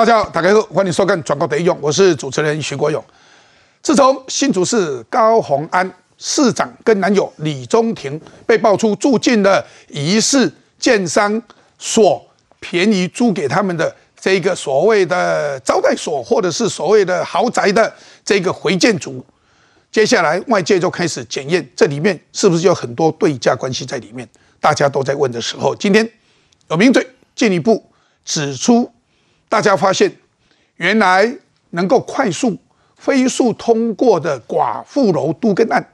[0.00, 3.04] 大家好，打开后欢迎收看《转告得用》，我是主持人徐国勇。
[3.82, 11.42] 自从新竹市高鸿安市长跟男友李中庭被爆出住进了疑似建商
[11.78, 12.26] 所
[12.60, 17.92] 便宜租给他们的这个所谓的招待所，或者是所谓的豪宅的
[18.24, 19.22] 这个回建组，
[19.92, 24.26] 接下来外界就开始检验这里面是不是有很多对价关系在里面。
[24.58, 26.10] 大家都在问的时候，今天
[26.70, 27.06] 有名嘴
[27.36, 27.84] 进一步
[28.24, 28.90] 指出，
[29.50, 30.10] 大家发现
[30.76, 31.36] 原来
[31.70, 32.56] 能够快速。
[32.96, 35.90] 飞速通过的寡妇楼都更案，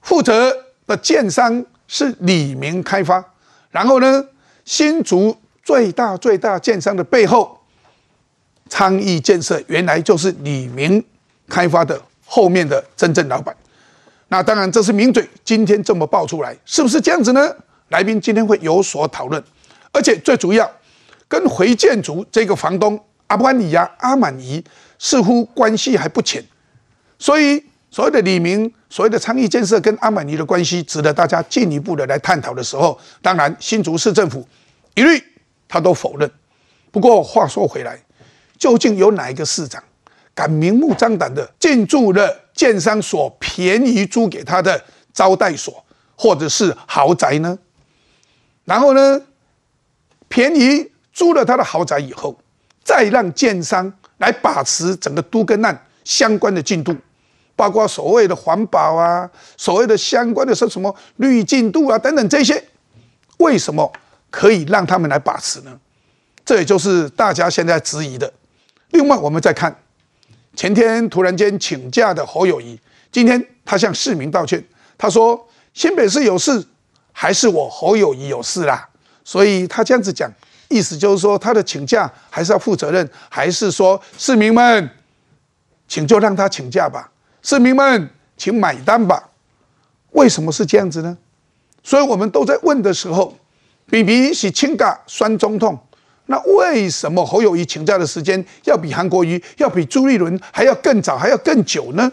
[0.00, 0.56] 负责
[0.86, 3.24] 的建商是李明开发，
[3.72, 4.24] 然后呢，
[4.64, 7.58] 新竹最大最大建商的背后，
[8.68, 11.04] 昌邑建设原来就是李明
[11.48, 13.52] 开发的后面的真正老板。
[14.28, 17.52] 那当然这是名嘴今天这么爆出来，是不是这样子呢？
[17.88, 19.42] 来宾今天会有所讨论，
[19.90, 20.70] 而且最主要
[21.30, 24.62] 跟回建筑这个房东阿布安尼亚阿满尼。
[25.02, 26.44] 似乎关系还不浅，
[27.18, 34.46] 所以所谓的李明、所谓的昌邑建设跟阿满尼的关系，值得大家进一步的来探讨的时候，当然新竹市政府
[34.94, 35.18] 一律
[35.66, 36.30] 他都否认。
[36.90, 37.98] 不过话说回来，
[38.58, 39.82] 究竟有哪一个市长
[40.34, 44.84] 敢明目张胆的进驻了建商所便宜租给他的
[45.14, 45.82] 招待所
[46.14, 47.58] 或者是豪宅呢？
[48.66, 49.22] 然后呢，
[50.28, 50.89] 便宜
[51.20, 52.34] 租了他的豪宅以后，
[52.82, 53.92] 再让建商。
[54.20, 56.94] 来把持整个都更案相关的进度，
[57.56, 62.62] 包括所谓的环保啊，所谓的相关的是什么绿进度啊等等这些，
[63.38, 63.90] 为什么
[64.28, 65.80] 可以让他们来把持呢？
[66.44, 68.30] 这也就是大家现在质疑的。
[68.90, 69.74] 另外，我们再看
[70.54, 72.78] 前天突然间请假的侯友谊，
[73.10, 74.62] 今天他向市民道歉，
[74.98, 76.62] 他说新北市有事，
[77.10, 78.86] 还是我侯友谊有事啦，
[79.24, 80.30] 所以他这样子讲。
[80.70, 84.88] 意思就是说，他的请假还是要负责任，还是说市民们，
[85.88, 87.10] 请就让他请假吧，
[87.42, 89.28] 市民们请买单吧。
[90.12, 91.18] 为什么是这样子呢？
[91.82, 93.36] 所以我们都在问的时候，
[93.86, 95.76] 比比是亲嘎酸中痛，
[96.26, 102.10] 那为什么侯友谊请假的时间要比韩国瑜、要比朱立伦还要更早、还要更久呢？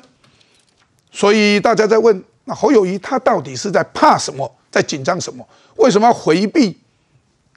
[1.11, 5.47] 所以大家在问，那侯友谊他到底是在怕什么，在紧张什么？
[5.75, 6.75] 为什么要回避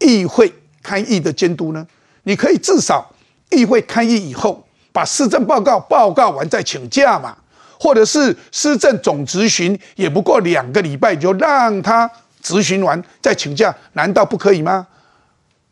[0.00, 0.52] 议会？
[0.82, 1.86] 开议的监督呢？
[2.24, 3.10] 你可以至少
[3.50, 7.36] 议会开议以后，把施政报告报告完再请假嘛，
[7.78, 12.10] 或者是施政总执行也不过两个礼拜，就让他
[12.42, 14.86] 执行完再请假，难道不可以吗？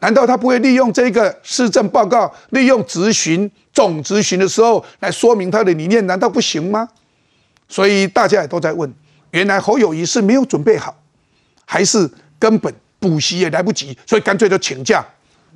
[0.00, 6.06] 难道他不会利用这个施政报告，利用执行总执行的时候来说明他的理念？
[6.06, 6.88] 难道不行吗？
[7.69, 8.92] 所以大家也都在问：
[9.32, 10.96] 原来侯友谊是没有准备好，
[11.66, 12.08] 还是
[12.38, 12.72] 根本？
[12.98, 15.04] 补习也来不及，所以干脆就请假。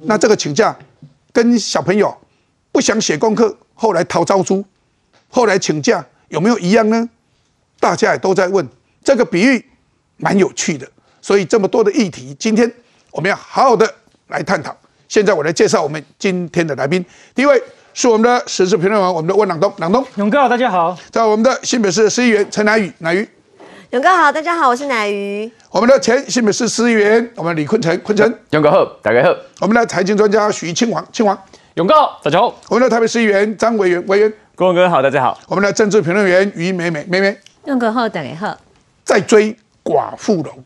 [0.02, 0.76] 那这个请假，
[1.32, 2.16] 跟小朋友
[2.70, 4.64] 不想写功课，后来逃招租，
[5.28, 7.08] 后来请假有没有一样呢？
[7.78, 8.66] 大家也都在问，
[9.02, 9.64] 这个比喻
[10.16, 10.88] 蛮有趣的。
[11.20, 12.72] 所以这么多的议题，今天
[13.10, 13.92] 我们要好好的
[14.28, 14.76] 来探讨。
[15.08, 17.04] 现在我来介绍我们今天的来宾，
[17.34, 20.96] 第一位是我们的时事评论员，我们的温朗东，朗东，勇哥，大家好。
[21.10, 23.28] 在我们的新北市市议员陈乃宇，乃宇。
[23.92, 25.52] 勇哥好，大家好，我是乃瑜。
[25.68, 28.38] 我们的前新北市司议员，我们李坤城，坤城。
[28.48, 29.36] 勇哥好，大家好。
[29.60, 31.38] 我们的财经专家徐庆煌，庆煌。
[31.74, 32.58] 勇哥大家好。
[32.70, 34.32] 我们的台北市议员张委员，委员。
[34.54, 35.38] 郭文哥好，大家好。
[35.46, 37.36] 我们的政治评论员于美美，美美。
[37.66, 38.56] 勇哥好，大家好。
[39.04, 39.54] 在追
[39.84, 40.64] 寡妇龙，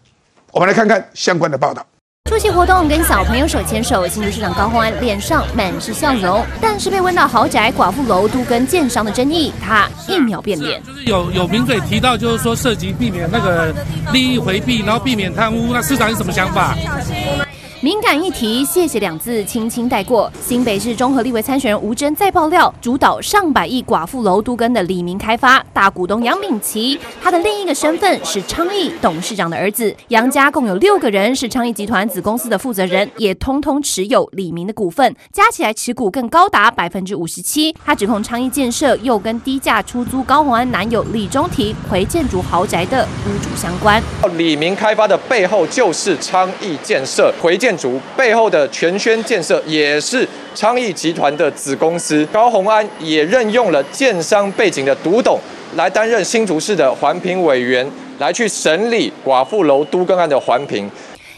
[0.52, 1.84] 我们来看看相关的报道。
[2.26, 10.82] 出席活动跟小朋友手牵手，新竹市长高虹安脸上满是笑容，但是被问到豪宅寡妇楼都跟建商的争议，他一秒变脸。
[10.82, 13.72] 就是有有名嘴提到，就是说涉及避免那个
[14.12, 16.76] 利益回避，然后避免贪污，那市长有什么想法？
[17.86, 20.28] 敏感议题，谢谢两字轻轻带过。
[20.40, 29.94] 新北市中和立委参选人吴征再爆料，主导上百亿寡妇楼都跟的李明开发大股东杨敏琪，他的另一个身份是昌邑董事长的儿子。
[30.08, 37.72] 杨家共有六个人，是昌邑集团子公司的负责人，也通通持有李明的股份，加起来持股更高达百分之五十七。
[37.84, 44.02] 他指控昌邑建设又跟低价出租高宏安男友李中庭回建筑豪宅的屋主相关。
[44.36, 47.56] 李明开发的背后就是昌邑建设回。
[47.56, 55.38] 建筑背后的全轩建设也是昌邑集团的子公司，高鸿安也任用了建商背景的独董
[55.76, 57.86] 来担任新竹市的环评委员，
[58.18, 60.90] 来去审理寡妇楼都更案的环评。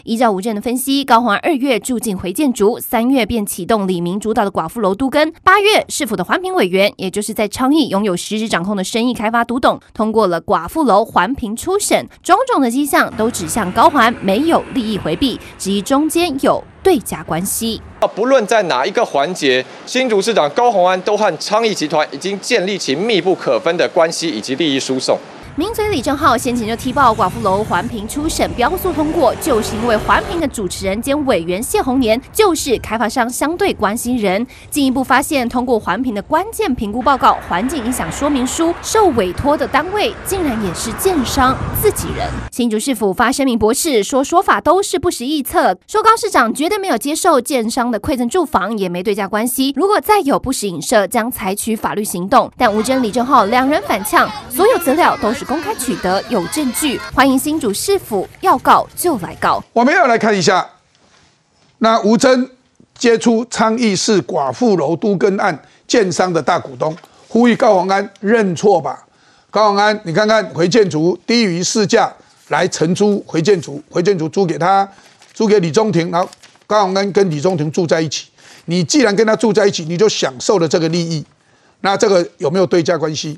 [0.09, 17.83] 依照吴镇的分析，高鸿安二月住进回建竹，三月便启动李明主导的寡妇楼都根，八月市府的环评委员，也就是在昌邑拥有实质掌控的生意开发独董，通过了寡妇楼环评初审，种种的迹象都指向高环没有利益回避，质疑中间有对价关系。
[18.15, 25.19] 不论在哪一个环节，新竹市长高鸿安都和昌邑集团已经建立起密不可分的关系以及利益输送。
[25.59, 34.47] 名嘴李正浩先前就踢爆寡妇楼环评初审标速通过，就是因为环评的主持人兼委员谢宏年就是开发商相对关心人。
[34.71, 42.29] 进一步发现，通过环评的关键评估报告环境影响说明书受委托的单位，竟然也是建商自己人。
[42.53, 49.75] 新竹市府发声明驳斥，说说法都是不实臆测，说高市长绝对没有接受建商的馈赠住房，也没对价关系。
[49.75, 52.49] 如果再有不实影射，将采取法律行动。
[52.57, 55.48] 但吴真、李正浩两人反呛，所有资料都是。
[55.49, 59.65] 公开取得有证据，欢迎新主市府要告就来告。
[59.73, 60.69] 我们要来看一下，
[61.79, 62.51] 那吴征
[62.99, 66.95] 接出昌邑市寡妇楼都根案建商的大股东，
[67.29, 69.07] 呼吁高宏安认错吧。
[69.49, 72.13] 高宏安，你看看回建筑低于市价
[72.49, 74.87] 来承租回建筑，回建筑租给他，
[75.33, 76.29] 租给李中庭，然后
[76.67, 78.27] 高宏安跟李中庭住在一起。
[78.67, 81.25] 你既然跟他住在一起，你就享受了这个利益，
[81.81, 83.35] 那这个有没有对价关系？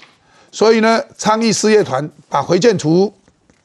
[0.52, 3.12] 所以呢，昌邑事业团把回建图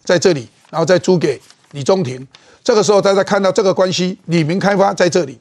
[0.03, 1.41] 在这里，然后再租给
[1.71, 2.27] 李中庭。
[2.63, 5.37] 这个时候大家看到这个关系，李明开发在这里。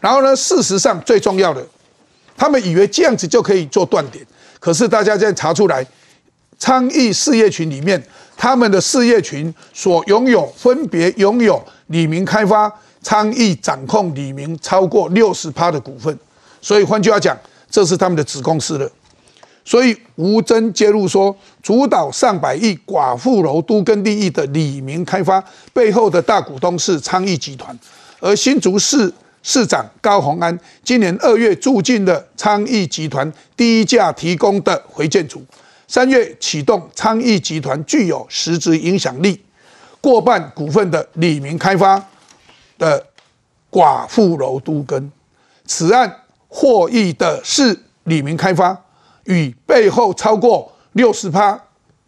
[0.00, 1.66] 然后呢，事实上最重要的，
[2.36, 4.24] 他们以为这样子就可以做断点。
[4.60, 5.84] 可是大家现在查出来，
[6.58, 8.02] 昌邑事业群里面，
[8.36, 12.72] 他们的事业群所拥有分别拥有李明开发、
[13.02, 16.16] 昌邑掌控李明超过六十趴的股份。
[16.60, 17.36] 所以换句话讲，
[17.70, 18.90] 这是他们的子公司了。
[19.68, 25.44] 所以吴征揭露说，主导上百亿寡妇楼都跟利益的李明开发
[25.74, 27.78] 背后的大股东是昌邑集团，
[28.18, 29.12] 而新竹市
[29.42, 35.44] 市长高鸿安今年二月住进了昌邑集团低价提供的回建组，
[35.86, 39.38] 三月启动昌邑集团具有实质影响力
[40.00, 42.02] 过半股份的李明开发
[42.78, 43.04] 的
[43.70, 45.12] 寡妇楼都跟，
[45.66, 46.10] 此案
[46.48, 48.74] 获益的是李明开发。
[49.28, 51.58] 与背后超过六十趴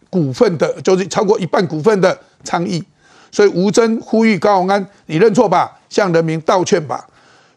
[0.09, 2.83] 股份的，就是超过一半股份的倡议，
[3.31, 7.07] 所以吴征呼吁高鸿安，你认错吧，向人民道歉吧。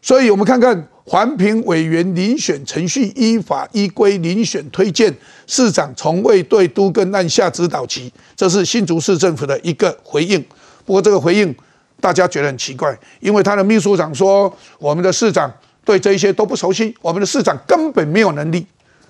[0.02, 5.12] 所以我们看看环评委员遴选程序依法依规遴选推荐
[5.46, 10.38] 市长，从未对都更案下指导棋，这是新竹市政府的一个回应。
[10.84, 11.54] 不过这个回应
[12.00, 15.50] 大家觉得很奇怪，因为他的秘书长说，我们的市长
[15.86, 18.66] 对这一些都不熟悉，我们的市长根本没有能力。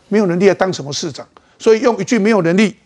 [0.08, 1.26] 没有能力当什么市长，
[1.58, 2.76] 所以用一句没有能力，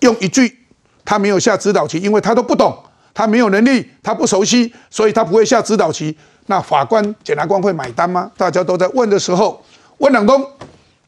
[0.00, 0.58] 用一句
[1.04, 2.76] 他没有下指导棋，因为他都不懂，
[3.14, 6.16] 他没有能力，他不熟悉，所以他不会下指导棋。
[6.46, 8.30] 那法官、检察官会买单吗？
[8.36, 9.64] 大家都在问的时候，
[9.98, 10.44] 温朗东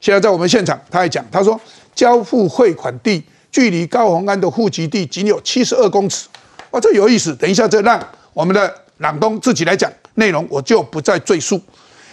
[0.01, 1.61] 现在在我们现场，他还讲，他说
[1.95, 3.23] 交付汇款地
[3.53, 6.27] 距离高鸿安的户籍地仅有七十二公尺，
[6.71, 7.35] 哇，这有意思。
[7.37, 11.61] 等一下，这让我们的朗东自己来讲内容，我就不再赘述。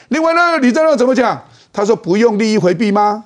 [0.09, 1.43] 另外呢，李正亮怎么讲？
[1.75, 3.25] 他说：“不用利益回避吗？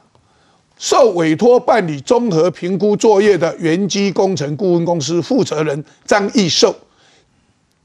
[0.75, 6.75] 受委托办理综合评估作业的元基工程顾问公司负责人张义寿，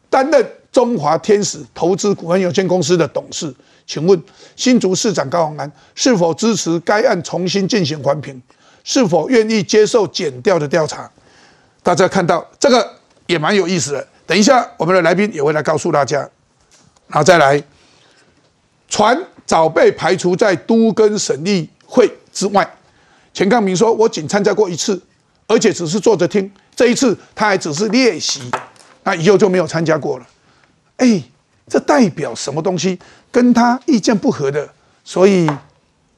[0.09, 3.55] 担任中华天使投资股份有限公司的董事。
[3.87, 4.23] 请问
[4.57, 8.41] 新竹市长高宏安是否支持该案重新进行环评？
[8.85, 11.11] 是否愿意接受减调的调查？
[11.83, 12.91] 大家看到这个
[13.27, 14.09] 也蛮有意思的。
[14.27, 16.21] 等一下，我们的来宾也会来告诉大家。
[17.09, 17.63] 然后再来
[18.89, 22.69] 传。”早被排除在都跟省议会之外。
[23.33, 25.01] 钱康明说：“我仅参加过一次，
[25.47, 26.51] 而且只是坐着听。
[26.77, 28.43] 这一次他还只是练习，
[29.03, 30.27] 那以后就没有参加过了。”
[30.99, 31.23] 哎，
[31.69, 32.99] 这代表什么东西？
[33.33, 34.69] 跟他意见不合的，
[35.03, 35.51] 所以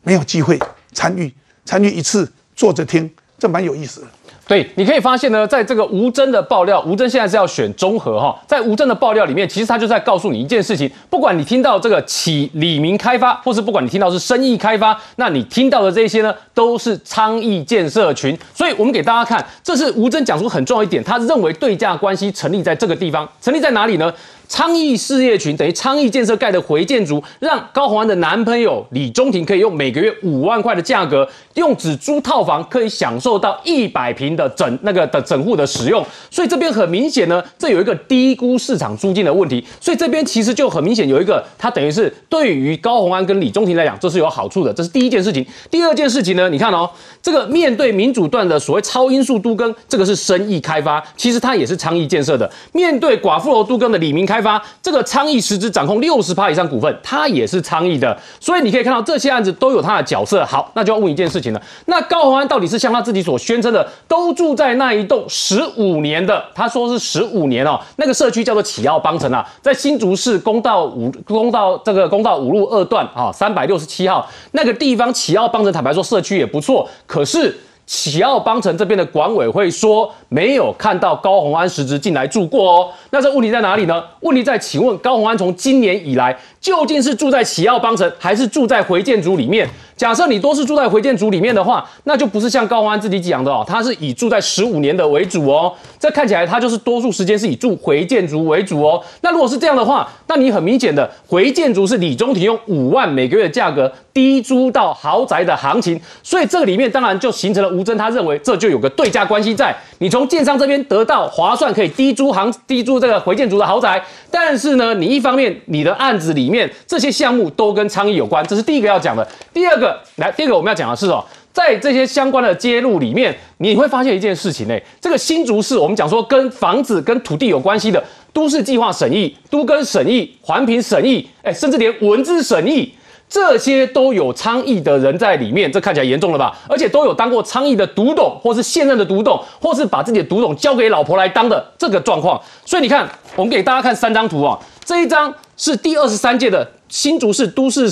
[0.03, 0.59] 没有机会
[0.93, 1.33] 参与。
[1.65, 4.07] 参与一次坐着听，这蛮有意思的。
[4.49, 18.39] 对，你可以发现呢，在这个吴征的爆料，吴征现在是要选中和哈，在吴征的爆料里面，其实他就在告诉你一件事情：不管你听到这个起李明开发，或是不管你听到是生意开发，那你听到的这些呢，都是昌邑建设群。
[18.55, 24.13] 所以我们给大家看，这是吴征讲出很重要一点，他认为对价关系成立在这个地方，成立在哪里呢？
[24.49, 36.05] 昌邑事业群等于昌邑建设盖的回建筑，让高虹安的男朋友李中庭可以用每个月五万块的价格，用只租套房可以享受到一百平的整那个的整户的使用。
[36.31, 39.65] 所以这边很明显呢，这有一个低估市场租金的问题。
[39.81, 44.73] 所以这边其实就很明显有一个，它等于是对于高虹安跟李中庭来讲，这是有好处的。
[44.73, 45.45] 这是第一件事情。
[45.71, 46.89] 第二件事情呢，你看哦，
[47.23, 52.51] 这个面对民主段的所谓超音速都更，这个是生意开发，其实它也是昌邑建设的。
[52.73, 58.15] 面对寡妇楼都更的李明开开发，这个昌邑实质掌控六十趴以上股份，它也是昌邑的。
[58.39, 60.45] 所以你可以看到这些案子都有它的角色。
[60.45, 66.45] 好，那就要问一件事情了，那高宏安到底是像他自己所宣称的，都住在那一栋十五年的？
[66.55, 77.59] 他说是十五年哦，那个社区叫做启奥邦城啊，在新竹市公道五公道这个公道五路二段啊，三百六十七号那个地方启奥邦城，坦白说社区也不错，可是。
[77.87, 84.03] 启奥邦城这边的管委会说没有看到高虹安实质进来住过哦，那这问题在哪里呢？
[84.23, 89.69] 问题在，请问高虹安从今年以来究竟是住在启奥邦城，还是住在回建组里面？
[89.97, 99.03] 假设你都是住在回建组里面的话，那就不是像高虹安自己讲的哦，他是以住在十五年的为主哦，这看起来他就是多数时间是以住回建组为主哦。
[99.23, 99.77] 那如果是这样？
[99.77, 119.27] 的话，那你很明显的回建组是李中庭用五万每个月的价格低租到豪宅的行情，所以这个里面当然就形成了吴征他认为这就有个对价关系在，你从建商这边得到划算可以低租行低租这个回建族的豪宅，但是呢，你一方面你的案子里面这些项目都跟昌邑有关，这是第一个要讲的。
[119.53, 120.01] 第二个。
[120.17, 128.03] 来，第二个我们要讲的是哦，在这些相关的揭露里面，你会发现一件事情呢，这个新竹市，我们讲说跟房子、跟土地有关系的
[128.33, 132.91] 都市计划审议、都跟审议、环评审议，哎，甚至连文字审议，
[133.29, 136.57] 这些都有昌邑的人在里面，这看起来严重了吧？
[136.69, 142.41] 而且都有当过昌邑的独董，或是现任的独董，或是把自己的独董交给老婆来当的这个状况。
[142.65, 147.91] 所以你看，我们给大家看三张图啊，这一张是第二十三届的新竹市都市。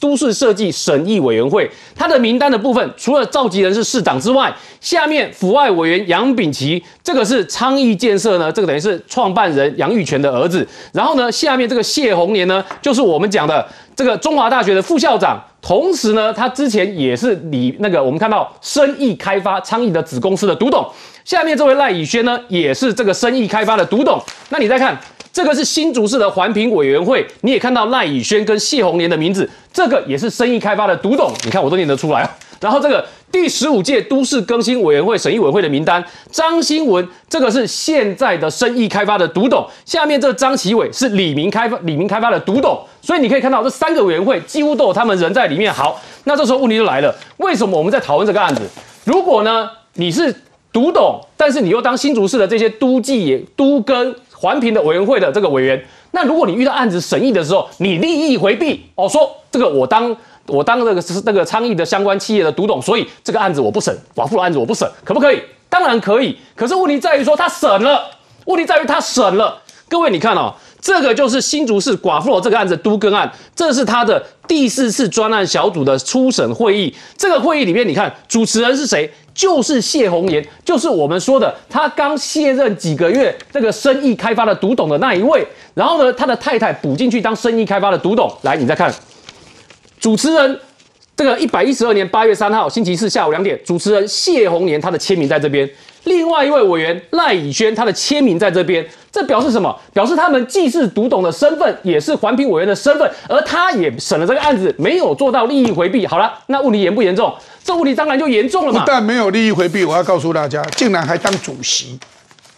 [0.00, 10.66] 都市设计审议委员会，它的名单的部分，除了召集人是市长之外，下面府外委员杨炳奇，这个是昌邑建设呢，这个等于是创办人杨玉泉的儿子。
[10.92, 20.86] 然后呢，下面这个谢宏年呢，就是我们讲的这个中华大学的副校长，同时呢，他之前也是你那个我们看到生意开发昌邑的子公司的独董。
[21.24, 24.20] 下面这位赖以轩呢，也是这个生意开发的独董。
[24.50, 24.98] 那你再看。
[25.32, 32.28] 这个是新竹市的环评委员会，你也看到赖以轩跟谢宏年的名字，这个也是生意开发的独董，你看我都念得出来。
[32.60, 45.72] 然后这个第十五届都市更新委员会审议委员会的名单，张新文这个是现在的生意开发的独董，下面这张启伟是李明开发李明开发的独董，所以你可以看到这三个委员会几乎都有他们人在里面。
[45.72, 48.60] 好，那这时候问题就来了，为什么我们在讨论这个案子？
[49.04, 50.34] 如果呢你是
[50.70, 60.14] 独董，但是你又当新竹市的这些都计都跟环评的委员会的这个委员，那如果你遇到案子审议的时候，你利益回避哦，说这个我当
[60.46, 65.40] 我当这个是那个昌邑的相关企业的独董，所以这个案子我不审，寡妇的案子我不审，可不可以？
[65.68, 66.36] 当然可以。
[66.54, 68.10] 可是问题在于说他审了，
[68.46, 69.62] 问题在于他审了。
[69.88, 76.94] 各位你看哦，这个就是新竹市寡妇楼这个案子都更案，这是他的第四次专案小组的初审会议。
[77.16, 79.10] 这个会议里面，你看主持人是谁？
[79.34, 85.46] 就是谢宏言，就是我们说的他刚卸任几个月，这个生意开发的独董的那一位。
[85.72, 88.30] 然后呢，他的太太补进去当生意开发的独董。
[88.42, 88.92] 来，你再看，
[90.02, 90.58] 主持人
[91.16, 95.68] 这个一百一十二年八月三号星期四下午两点，主持人谢宏年他的签名在这边。
[96.02, 99.72] 另外一位委员赖以轩，他的签名在这边，这表示什么？
[99.92, 106.04] 表示他们既是独董的身份，也是环评委员的身份，而他也审了这个案子，没有做到利益回避。
[106.04, 107.32] 好了，那问题严不严重？
[107.62, 108.80] 这问题当然就严重了嘛。
[108.80, 111.96] 不但没有利益回避，我要告诉大家，竟然还当主席，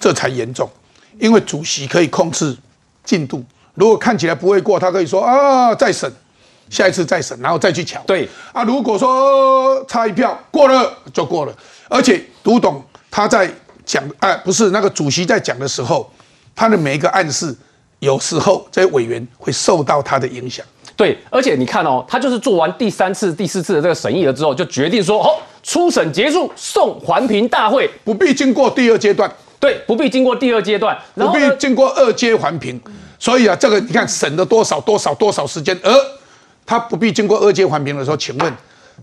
[0.00, 0.66] 这才严重。
[1.20, 2.56] 因为主席可以控制
[3.04, 6.10] 进度，如果看起来不会过，他可以说啊再审，
[6.70, 8.02] 下一次再审，然后再去抢。
[8.04, 11.54] 对啊，如果说差一票过了就过了，
[11.88, 12.82] 而且读懂。
[13.10, 13.48] 他在
[13.84, 16.10] 讲，哎，不是那个主席在讲的时候，
[16.56, 17.54] 他的每一个暗示，
[18.00, 20.66] 有时候这些委员会受到他的影响。
[20.96, 29.32] 对，而且你看哦，他就是做完第三次、第四次的这个审议了之后，就决定说，哦，初审结束，送环评大会，不必经过第二阶段。
[29.60, 32.80] 对，不必经过第二阶段，不必经过二阶环评。
[33.18, 35.92] 所以啊，这个你看审了多少多少多少时间，而
[36.66, 38.52] 他不必经过二阶环评的时候，请问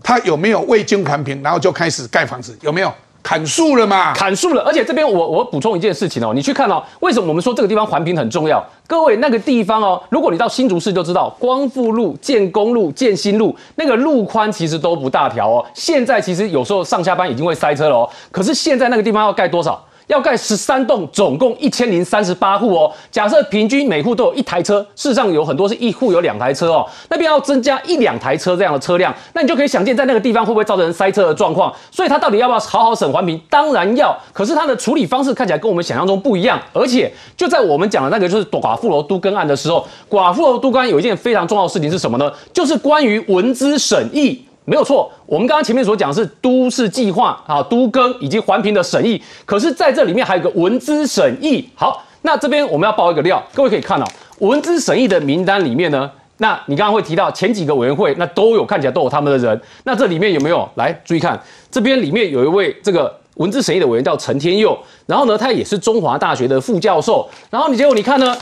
[0.02, 2.56] 他有没有未经环评，然后就开始盖房子？
[2.62, 2.92] 有没有？
[3.24, 4.12] 砍树了嘛？
[4.14, 8.60] 砍树了，而且这边我我补充一件事情哦，你去看哦，为什么我们说这个地方环评很重要？
[8.88, 15.64] 各位那个地方哦，如果你到新竹市就知道，光复路、建工路、建新路那个路宽其实都不大条哦。
[15.72, 19.80] 现在其实有时候上下班已经会塞车了哦，可是现在那个地方要盖多少？
[20.06, 22.92] 要盖十三栋，总共一千零三十八户哦。
[23.10, 26.86] 假设平均每户都有一台车，事实上有很多是一户有两台车哦。
[27.08, 31.72] 那边要增加一两台车这样的车辆，那你就可以想见，在那个地方会不会造成塞车的状况？
[31.90, 33.40] 所以他到底要不要好好审环评？
[33.48, 34.16] 当然要。
[34.32, 42.32] 可是他的处理方式看起来跟我们想象中不一样，而且就在我们讲的那个就是寡妇楼都更案的时候，寡妇楼都更案有一件非常重要的事情是什么呢？
[42.52, 44.44] 就是关于文资审议。
[44.64, 51.68] 没有错，我们刚刚前面所讲是都市计划啊、都更以及环评的审议，可是在这里面还有一个文资审议。
[51.74, 54.06] 好，那这边我们要爆一个料，各位可以看到
[54.38, 61.40] 文资审议的名单里面呢，那你刚刚会提到前几个委员会，那都有看起来都有他们的人，那这里面有没有来注意看？
[61.68, 68.36] 这边里面有一位这个文资审议的委员叫陈天佑，然后呢，他也是中华大学的副教授，然后你结果你看呢？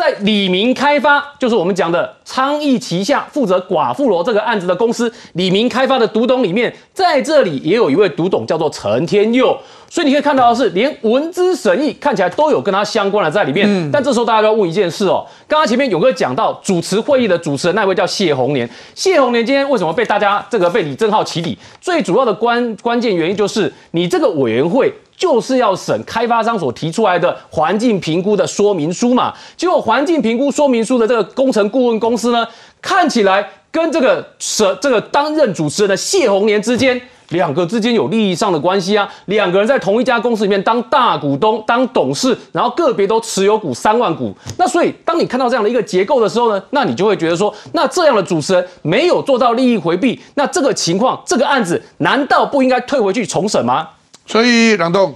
[0.00, 9.54] 在李明开发，就是我们讲的昌邑旗下负责寡妇楼这个案子的公司，李明开发的独董里面，在这里也有一位独董叫做陈天佑，
[9.90, 13.90] 所以你可以看到的是，连文资审议看起来都有跟他相关的在里面。
[13.92, 21.58] 但这时候大家要问一件事哦，刚刚前面勇哥讲到主持会议的主持人那位叫谢红年，谢红年今天为什么被大家这个被李正浩起底？
[21.78, 24.90] 最主要的关关键原因就是你这个委员会。
[25.20, 32.48] 就是要审开发商所提出来的环境评估的说明书嘛，结果环境评估说明书的这个工程顾问公司呢，
[32.80, 36.98] 看起来跟这个审这个担任主持人的谢宏年之间，
[37.28, 53.86] 两个之间有利益上的关系啊，两个人在同一家公司里面当大股东、当董事，然后个别都持有股三万股，那所以当你看到这样的一个结构的时候呢，那你就会觉得说，那这样的主持人没有做到利益回避，那这个情况这个案子难道不应该退回去重审吗？
[54.30, 55.12] 所以朗东，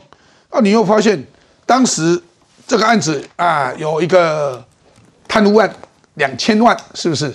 [0.51, 1.25] 啊，你又发现
[1.65, 2.21] 当时
[2.67, 4.65] 这个案子啊，有一个
[5.29, 5.73] 贪污案
[6.15, 7.33] 两千万，是不是？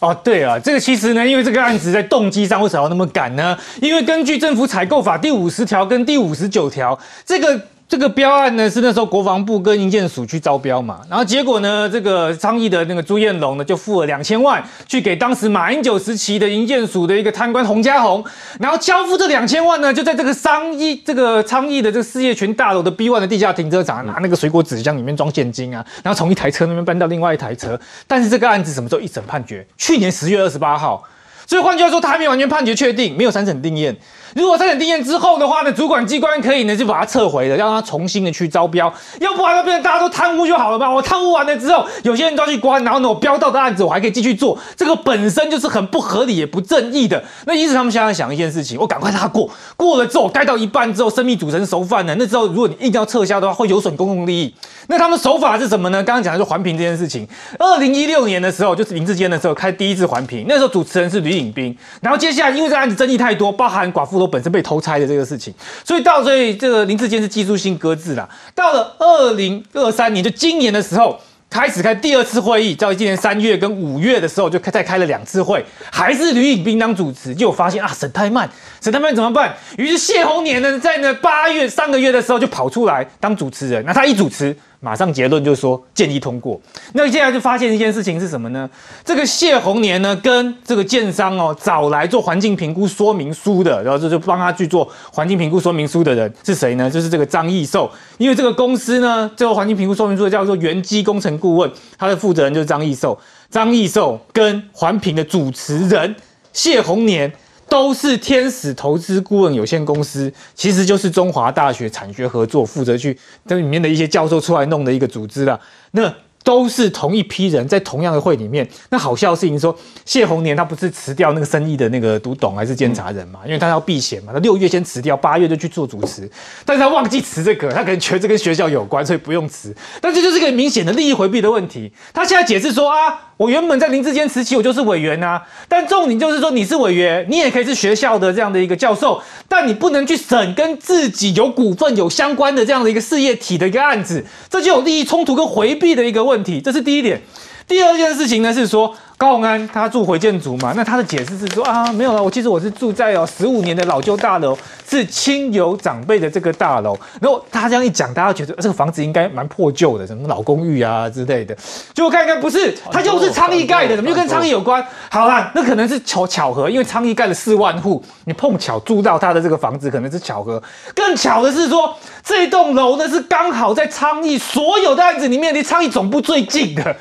[0.00, 3.56] 哦，对啊，这个其实呢，因为这个案子在动机上为什么要那么赶呢？
[3.80, 7.58] 因为根据政府采购法第五十条跟第五十九条，这个。
[7.88, 18.24] 这个标案呢是那时候国防部跟营建署去招标嘛，然后结果呢，这个昌邑的那个朱彦龙呢就付了两千万去给当时马英九时期的营建署的一个贪官洪家宏，
[18.58, 27.78] 然后交付这两千万呢，就在这个商议这个昌邑的这个事业群大楼的 B one 的地下停车场拿那个水果纸箱里面装现金啊，然后从一台车那边搬到另外一台车，
[28.08, 29.64] 但是这个案子什么时候一审判决？
[29.78, 31.04] 去年十月二十八号，
[31.46, 33.96] 所以换句话说，他还没完全判决确定，没有三审定验。
[34.36, 40.90] 如果三审定验之后的话呢，主管机关可以呢就把它撤回了，让他重新的去招标，要不然要变成大家都贪污就好了嘛。
[40.90, 47.24] 我贪污完了之后，有些人都要去关，然后呢我标到的案子我还可以继续做，这个本身就是很不合理也不正义的。
[47.46, 54.54] 那因此他们现在想一件事情，我赶快让他过，过了之后盖到一半之后，生命煮成熟饭呢，那之后如果你硬要撤销的话，会有损公共利益。
[54.88, 56.02] 那他们手法是什么呢？
[56.04, 57.26] 刚刚讲的是环评这件事情。
[57.58, 68.28] 二零一六年的时候，就是林志坚的时候开第一次环评，那时候主持人是吕颖斌，然后接下来因为这个案子争议太多，包含寡妇本身被偷拆的这个事情，所以到所以这个林志坚是技术性搁置了。
[68.54, 71.18] 到了二零二三年，就今年的时候。
[71.48, 78.50] 开始开第二次会议，到今年三月跟五月的时候就开再开了两次会，还是吕颖斌当主持，就发现啊审太慢，
[78.82, 79.54] 审太慢怎么办？
[79.78, 84.54] 于是谢宏年呢，在呢八月上个月的时候就跑出来当主持人，那他一主持。
[84.80, 86.60] 马上结论就是说建议通过。
[86.92, 88.68] 那现在就发现一件事情是什么呢？
[89.04, 96.90] 这个谢宏年呢，跟这个建商哦找来做环境评估说明书的，然后就就帮他去做环境评估说明书的人是谁呢？
[96.90, 97.90] 就是这个张义寿。
[98.18, 103.18] 因为这个公司呢，这个环境评估说明书叫做元基工程顾问，他的负责人就是张义寿。
[103.50, 106.14] 张义寿跟环评的主持人
[106.52, 107.32] 谢宏年。
[107.68, 115.60] 都是天使投资顾问有限公司，其实就是中华大学产学合作负责去这里面的一些教授出来弄的一个组织了。
[115.92, 116.12] 那。
[116.46, 118.64] 都是同一批人在同样的会里面。
[118.90, 123.40] 那好笑的事情说，谢宏年他不是辞掉那个生意的那个独董还是监察人嘛？
[123.44, 124.32] 因为他要避嫌嘛。
[124.32, 126.30] 他六月先辞掉，八月就去做主持，
[126.64, 129.74] 但是他忘记辞这个，他可能觉得这跟学校有关，所以不用辞。
[130.00, 131.92] 但这就是个明显的利益回避的问题。
[132.14, 146.36] 他现在解释说啊，我原本在林志坚时期我就是委员呐，但重点就是说你是委员，你也可以是学校的这样的一个教授，但你不能去审跟自己有股份有相关的这样的一个事业体的一个案子，这就有利益冲突跟回避的一个问。
[146.36, 147.22] 问题，这是第一点。
[147.66, 148.94] 第二件事情呢，是说。
[149.18, 150.74] 高鸿安他住回建族嘛？
[150.76, 156.94] 那他的解释是说啊，没有了，我其实我是住在哦十五年的老旧大楼，是亲友长辈的这个大楼。
[157.18, 161.56] 然后他这样一讲，大家觉得这个房子应该蛮破旧的，什么老公寓啊之类的。
[161.94, 164.86] 结果看看不是，他就是昌邑盖的，怎么就跟昌邑有关？
[165.10, 170.62] 好啦，那可能是巧巧合，因为昌邑盖了四万户，你碰巧住到他的这个房子，可能是巧合。
[170.94, 176.94] 更巧的是说，这栋楼呢是刚好在昌邑所有的案子里面离昌邑总部最近的。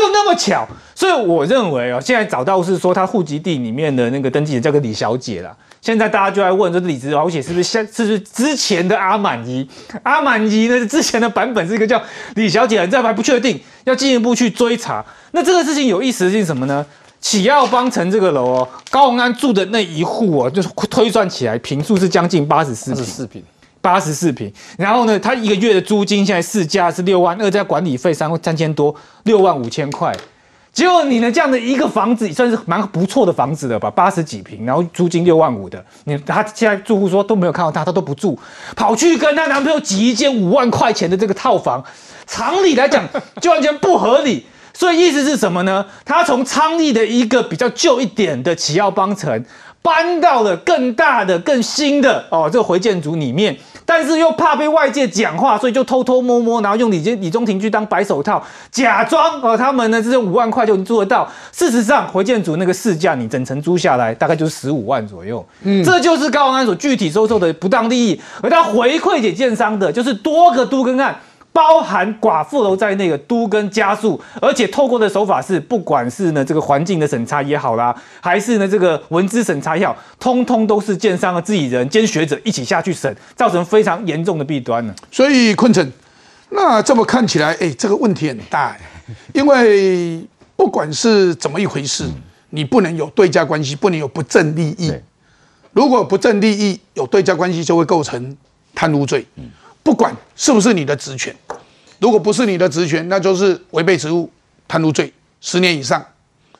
[0.00, 5.54] 就那么巧，所以我认为哦，现在找到是说他户籍地里面的那个登记人叫个李小姐啦。
[5.80, 9.68] 现在大家就在问，这李子小姐是不是现是不是之前的阿满姨？
[10.02, 10.86] 阿满姨呢？
[10.86, 12.02] 之前的版本是一个叫
[12.34, 15.04] 李小姐，这还不确定，要进一步去追查。
[15.30, 16.84] 那这个事情有意思的是什么呢？
[17.20, 23.42] 启耀邦城这个楼哦，高鸿安住的那一户哦，就是推算起来平数是将近八十四平，四平。
[23.84, 28.94] 八十四平，然后呢，他一个月的租金现在市价是六万二，加管理费三三千多，
[29.24, 30.10] 六万五千块。
[30.72, 33.90] 结果你呢，这样的一个房子算是蛮不错的房子了吧？
[33.90, 38.38] 八十几平，然后租金六万五的，你他现在住户说都没有看到他，他都不住，
[38.74, 41.84] 跑去跟他男朋友挤一间五万块钱的这个套房，
[42.26, 43.06] 常理来讲
[43.42, 44.46] 就完全不合理。
[44.72, 45.84] 所以意思是什么呢？
[46.06, 49.44] 他从昌邑的一个比较旧一点的启耀邦城，
[49.80, 53.56] 搬到了更大的、更新的哦这个回建组里面。
[53.86, 61.30] 但是又怕被外界讲话，所以就偷偷摸摸，然后用李金李中廷去当白手套，假装哦，他们呢这五万块就能做得到。
[61.52, 65.44] 事实上，回建组那个市价，你整层租下来大概就是十五万左右。
[65.62, 71.16] 嗯，这就是高安所具体收受的不当利益，而他回馈给建商的，就是多个都更案。
[71.54, 84.92] 包含寡妇楼在内的都跟加速，而且透过的手法是，不管是呢这个环境的审查也好啦，还是呢这个文资审查也好，通通都是建商的自己人兼学者一起下去审，造成非常严重的弊端呢。
[85.12, 85.92] 所以坤城，
[86.50, 88.76] 那这么看起来，哎，这个问题很大，
[89.32, 92.04] 因为不管是怎么一回事，
[92.50, 94.92] 你不能有对价关系，不能有不正利益。
[95.72, 98.36] 如果不正利益有对价关系，就会构成
[98.74, 99.24] 贪污罪。
[99.84, 101.32] 不管是不是你的职权，
[102.00, 104.28] 如果不是你的职权，那就是违背职务
[104.66, 106.00] 贪污罪，十年以上；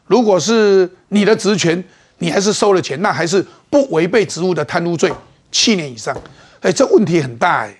[0.06, 1.82] 如果是你的职权，
[2.18, 5.10] 你还是收了钱，那还是不违背职务的贪污罪，
[5.50, 6.16] 七年以上。
[6.60, 7.74] 哎，这问题很大哎。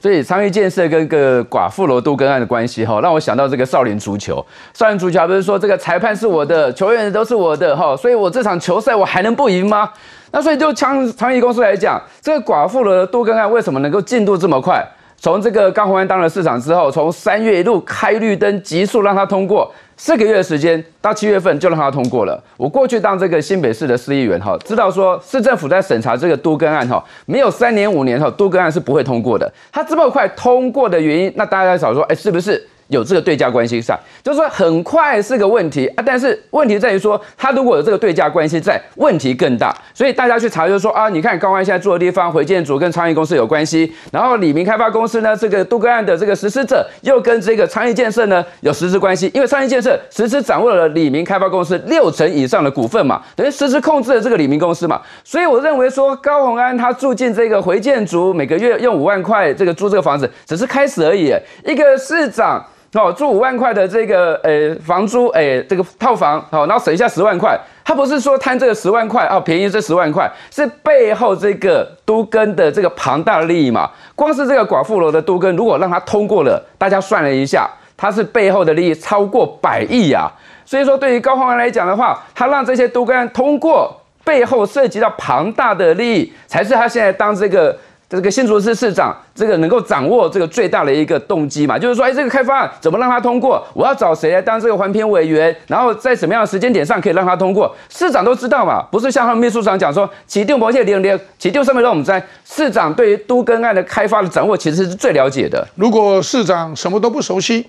[0.00, 4.44] 所以昌邑建设跟个寡妇楼都跟案的关系哈，让我想到这个少林足球。
[4.72, 9.90] 少林足球不是说这个裁判是我的，球员都是我的哈，所以我这场球赛我还能不赢吗？
[10.30, 14.86] 那所以就昌昌邑公司来讲，这个寡妇楼的多更案为什么能够进度这么快？
[15.20, 22.40] 从这个高鸿安当了市长之后，从三月一路开绿灯，急速让他通过，四个月的时间到七月份就让他通过了。
[22.56, 29.52] 我过去当这个新北市的市议员哈，知道说市政府在审查这个都更案哈，没有三年五年哈，都更案是不会通过的。
[29.72, 32.64] 他这么快通过的原因，那大家在想说，哎，是不是？
[32.88, 39.74] 有这个对价关系上，就是说很快是个问题啊，但是问题在于说，他如果有这个对价关系在，问题更大。
[39.94, 55.00] 所以大家去查就是说啊，你看高安现在住的地方，回建组跟昌邑公司有关系，然后李明开发公司呢，这个杜根案的这个实施者又跟这个昌邑建设呢有实质关系，因为昌邑建设实质掌握了李明开发公司六成以上的股份嘛，等于实质控制了这个李明公司嘛。
[55.22, 61.34] 所以我认为说，高宏安他住进这个回建组，每个月用五万块这个租这个房子，只是开始而已。
[61.66, 62.64] 一个市长。
[62.94, 73.90] 哦，住五万块的这个呃房租，哎，这个套房，好，然后省下十万块，他不是说贪这个十万块哦，便宜这十万块，是背后这个都根的这个庞大的利益嘛？
[74.14, 80.26] 光是这个寡妇楼的都根，如果让他通过了，大家算了一下，他是背后的利益超过百亿呀。
[80.64, 87.76] 所以说，对于高鸿安来讲的话，他让这些都根通过，背后涉及到庞大的利益，才是他现在当这个。
[88.08, 93.62] 这个新竹市市长，这个能够掌握这个最大的一个动机嘛，就是说，哎，这个开发案怎么让他通过？
[93.74, 95.54] 我要找谁来当这个环评委员？
[95.66, 97.76] 然后在什么样的时间点上可以让他通过？
[97.90, 105.68] 市长都知道嘛，不是像他们秘书长讲说，起定博谢连连，起定上面让我们在市长对于都更案的开发的掌握，其实是最了解的。
[105.74, 107.66] 如果市长什么都不熟悉，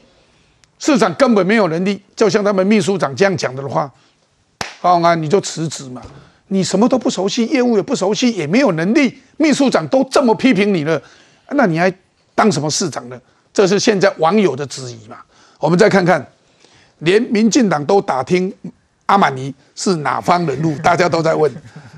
[0.78, 3.92] 市长根本没有能力，就像他们秘书长这样讲的话，
[4.82, 6.02] 高安你就辞职嘛。
[6.50, 11.02] 你什么都不熟悉，业务也不熟悉，也没有能力，秘书长都这么批评你了，
[11.52, 11.92] 那你还
[12.36, 13.20] 当什么市长呢？
[13.54, 15.18] 这是现在网友的质疑嘛？
[15.60, 16.26] 我们再看看，
[17.00, 18.54] 连民进党都打听
[19.06, 21.52] 阿玛尼是哪方人物，大家都在问，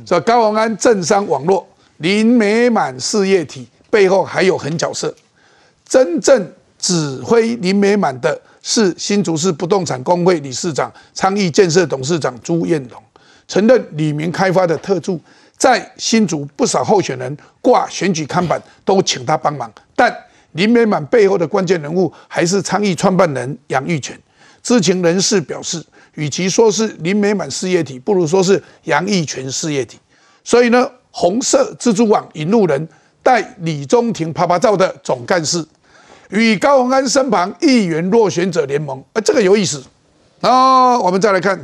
[0.05, 5.13] 说高鸿安政商网络林美满事业体背后还有狠角色，
[5.85, 13.01] 真正指挥林美满的是新竹市不动产工会理事长、昌邑建设董事长朱彦龙。
[13.51, 15.19] 承认李明开发的特助，
[15.57, 20.15] 在新竹不少候选人挂选举看板都请他帮忙，但
[20.53, 24.17] 林美满背后的关键人物还是倡议创办人杨玉泉。
[24.63, 25.83] 知情人士表示，
[26.13, 29.99] 与其说是林美满事业体，不如说是杨玉泉事业体。
[30.45, 32.87] 所以呢，红色蜘蛛网引路人
[33.21, 35.61] 带李中庭拍拍照的总干事，
[36.29, 39.83] 与高鸿安身旁议员落选者联盟，啊，这个有意思。
[40.39, 41.59] 那我们再来看。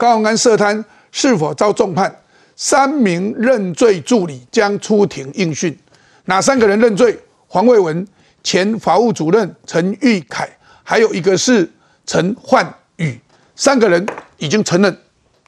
[0.00, 0.82] 高鸿安涉贪
[1.12, 2.10] 是否遭重判？
[2.56, 5.78] 三名认罪助理将出庭应讯。
[6.24, 7.18] 哪三个人认罪？
[7.46, 8.06] 黄卫文、
[8.42, 10.48] 前法务主任陈玉凯，
[10.82, 11.70] 还有一个是
[12.06, 13.20] 陈焕宇
[13.54, 14.06] 三个人
[14.38, 14.96] 已经承认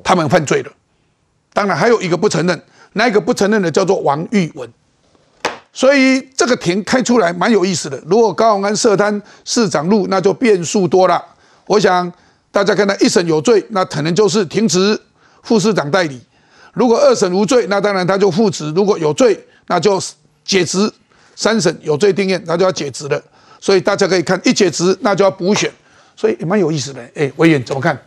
[0.04, 0.70] 他们犯罪了。
[1.54, 2.62] 当然还有一个不承认，
[2.92, 4.70] 那一个不承认的叫做王玉文。
[5.72, 7.98] 所以这个庭开出来蛮有意思的。
[8.04, 11.24] 如果高鸿安涉贪市长路，那就变数多了。
[11.66, 12.12] 我想
[12.52, 15.00] 大家看到一审有罪，那可能就是停职
[15.42, 16.18] 副市长代理；
[16.74, 20.00] 如果二审无罪，那当然他就复职；如果有罪，那就
[20.44, 20.92] 解职。
[21.34, 23.20] 三审有罪定验，那就要解职了。
[23.58, 25.72] 所以大家可以看，一解职那就要补选，
[26.14, 27.00] 所以也蛮有意思的。
[27.14, 27.98] 哎，委员怎么看？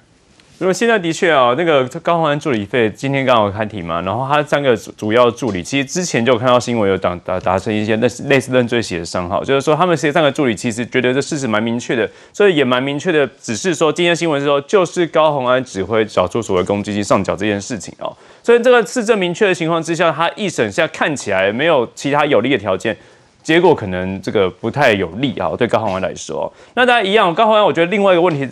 [0.57, 22.95] 因为现在的确啊，那个高鸿安助理费今天刚好开庭嘛，然后他三个主主要助理，其实之前就有看到新闻有达达达成一些类似类似认罪协商，哈，就是说他们这三个助理其实觉得这事实蛮明确的，所以也蛮明确的，只是说今天新闻是说就是高鸿安指挥找出所谓公积金上缴这件事情哦，所以这个事证明确的情况之下，他一审现在看起来没有其他有利的条件，
[23.43, 28.47] 结果可能这个不太有利啊，对高鸿安来说，那大家一样，高鸿安我觉得另外一个问题。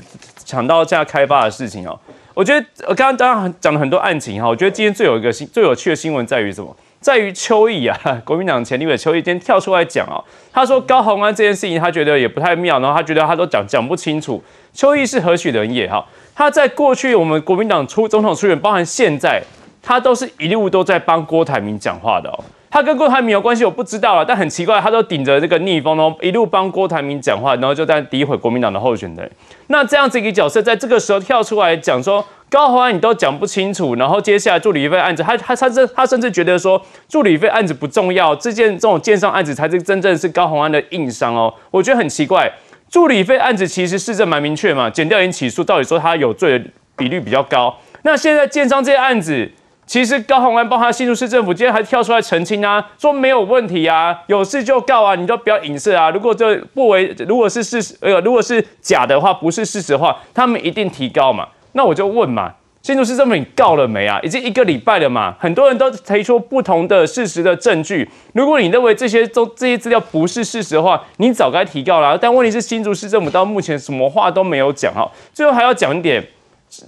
[0.45, 1.99] 抢到这样开发的事情哦，
[2.33, 6.75] 我觉得我刚刚刚刚讲了很多案情哈，我觉得今天最有一个新最有趣的新闻在于什么？
[6.99, 14.41] 在于邱毅啊， 国民党前立委邱毅今天跳出来讲哦，他说高鸿安这件事情他觉得也不太妙，然后他觉得他都讲讲不清楚。
[14.73, 16.05] 邱毅是何许人也哈？
[16.33, 19.43] 他在过去我们国民党出总统出选，包含现在，
[19.81, 22.43] 他都是一路都在帮郭台铭讲话的哦。
[22.73, 29.31] 他跟郭台铭有关系，我不知道啊，但很奇怪，他都顶着这个逆风哦，一路帮郭台铭讲话，然后就在诋毁国民党的候选人。
[29.67, 41.53] 那这样子一个角色，在这个时候跳出来讲说高鸿安你都讲不清楚，然后接下来助理费案子，他他他甚他甚至觉得说助理费案子不重要，这件这种建商案子才是真正是高鸿安的硬伤哦。
[41.69, 42.51] 我觉得很奇怪，
[42.89, 47.77] 助理费案子其实市政蛮明确嘛，减掉已经起诉，到底说他有罪的比率比较高。
[48.01, 49.51] 那现在建商这些案子。
[49.93, 56.09] 其实高鸿安包括新竹市政府今天还跳出来澄清啊，说没有问题啊，有事就告啊，你都不要影射啊。
[56.09, 61.47] 如果这不为，如果是事实，呃，如果是假的话，不是事实的话，他们一定提高嘛。
[61.73, 62.51] 那我就问嘛，
[62.81, 64.19] 新竹市政府你告了没啊？
[64.23, 68.09] 已经一个礼拜了嘛，很多人都提出不同的事实的证据。
[68.33, 72.17] 如果你认为这些都这些资料不是事实的话，你早该提告了。
[72.17, 75.07] 但问题是新竹市政府到目前什么话都没有讲哈。
[75.31, 76.27] 最后还要讲一点。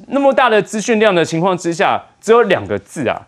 [0.07, 3.21] 那么大的资讯量的情况之下，只有两个字啊，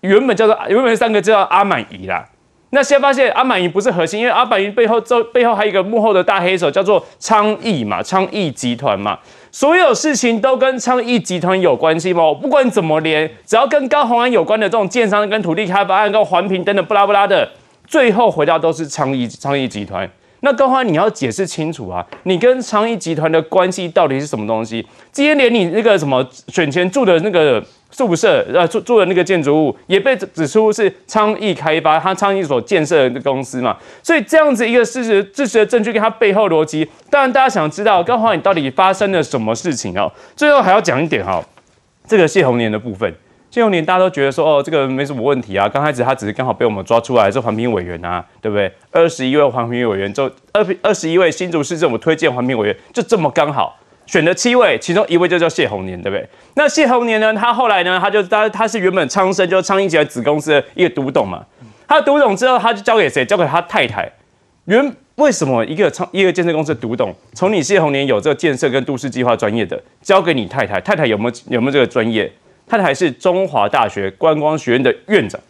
[0.00, 2.24] 原本叫做原本三个字叫阿满姨啦。
[2.72, 9.18] 那现在发现阿满姨不是核心，因为阿满姨背后这背后还有一个幕后的大黑手叫做昌邑嘛，昌邑集团嘛，
[9.50, 12.32] 所有事情都跟昌邑集团有关系吗？
[12.32, 17.48] 不管怎么连，只要跟高鸿安有关的这种建商、跟土地开发案、跟环评等等不拉不拉的，
[17.88, 20.08] 最后回到都是昌邑昌邑集团。
[20.40, 22.04] 那高欢，你要解释清楚啊！
[22.22, 24.86] 你跟昌邑集团的关系到底是什么东西？
[25.12, 33.76] 今天连你那个什么选前住的那个宿舍，呃，住住的那个建筑物也被指出是昌邑开发，他昌邑所建设的公司嘛。
[34.02, 40.10] 所以这样子一个事实、事实的证据跟他背后逻辑，当然大家想知道高欢你到底发生了什么事情哦。
[40.34, 41.44] 最后还要讲一点哈，
[42.08, 43.14] 这个谢宏年的部分。
[43.50, 45.68] 谢永年大家都觉得说，哦，这个没什么问题啊。
[45.68, 48.72] 刚开始他只是刚好被我们抓出来是环评委员啊，对不对？
[48.92, 56.24] 二十一位环评委员，就二二十一位新竹市政府推荐环评委员，就这么刚好选了七位，其中一位就叫谢宏年，对不对？
[56.54, 61.44] 那谢宏年呢，他后来呢，他就他他是原本昌生，就是昌英集团子公司的一个独董嘛。
[61.88, 63.24] 他独董之后，他就交给谁？
[63.24, 64.08] 交给他太太。
[64.66, 72.30] 原为什么一个昌一个建设公司独董，从你谢宏年有这个建设跟都市计划专业的，交给你太太，太太有没有有没有这个专业？
[72.70, 75.40] 他还是中华大学观光学院的院长，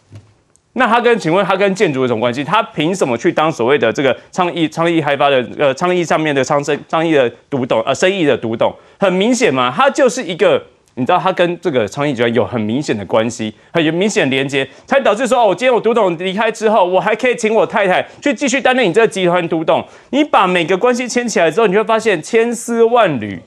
[0.73, 2.43] 那他跟请问他跟建筑有什么关系？
[2.43, 8.75] 他凭什么去当所谓的这个倡议倡议开发的呃倡议上面的昌生倡议的独董呃生意的独董？
[8.99, 10.63] 很明显嘛，他就是一个
[10.95, 19.85] 你知道他跟这个倡议集团有很明显的关系，很有明显连接，才导致说哦，今天我独董离开之后，我还可以请我太太去继续担任你这个集团独董。
[20.11, 23.41] 你把每个关系牵起来之后，你会发现千丝万缕。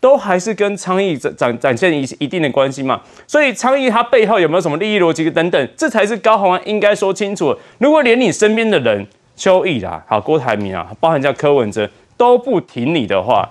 [0.00, 7.54] 都还是跟昌邑展展展现一一定的关系嘛，所以昌邑它背后有没有什么利益逻辑等等，这才是高鸿安应该说清楚。
[7.78, 13.48] 如果连你身边的人邱毅啦、好郭台铭啊，包含像柯文哲都不挺你的话，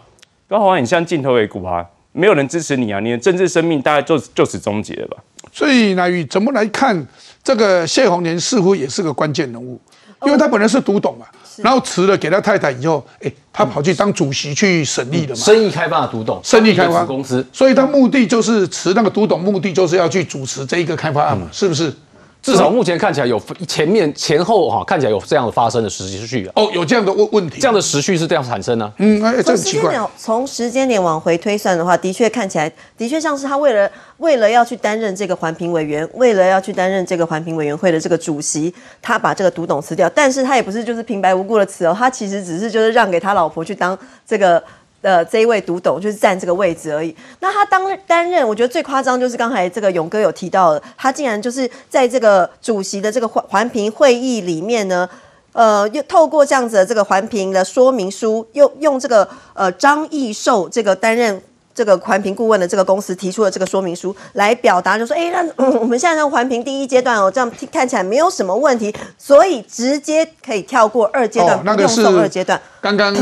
[0.47, 5.17] 高鸿安你像镜头为骨啊，没有人支持你啊，你的政治生命大概就就此终结了吧？
[5.51, 7.07] 所以乃宇怎么来看
[7.43, 9.79] 这个谢宏年似乎也是个关键人物，
[10.25, 11.25] 因为他本来是独董嘛。
[11.57, 15.35] 然后辞了给他太太以后，哎，他跑去当主席去审理了嘛。
[15.35, 21.93] 生意开发的独董，生意开发公司，所以他目的就是辞那个独董，目的就是要去主持这一个开发案嘛，是不是？
[22.41, 28.91] 至少目前看起来有前面前后哈，看起来有这样的发生的时序哦，有这样的问问题，这样的时序是这样产生呢？
[28.97, 29.93] 嗯，哎，这很奇怪。
[30.17, 44.63] 从时间点往回推算的话，的确看起来的确像是他为了为了要去担任这个环评委员，为了要去担任这个环评委员会的这个主席，他把这个独董辞掉，但是他也不是就是平白无故的辞哦，他其实只是就是让给他老婆去当这个
[45.01, 47.15] 呃，这一位独董就是占这个位置而已。
[47.39, 55.09] 那他当担任，我觉得最夸张就是刚才这个勇哥有提到的，他竟然就是在这个主席的这个环环评会议里面呢，
[55.53, 61.41] 呃，又透过这样子的这个环评的说明书，又用这个呃张义寿这个担任。
[61.71, 72.59] 这个环评顾问的这个公司提出了这个说明书，来表达就说，哎，那、我们现在在环评第一阶段哦，这样看起来没有什么问题，所以直接可以跳过二阶段，哦那个是不用送二阶段。
[72.81, 73.13] 刚刚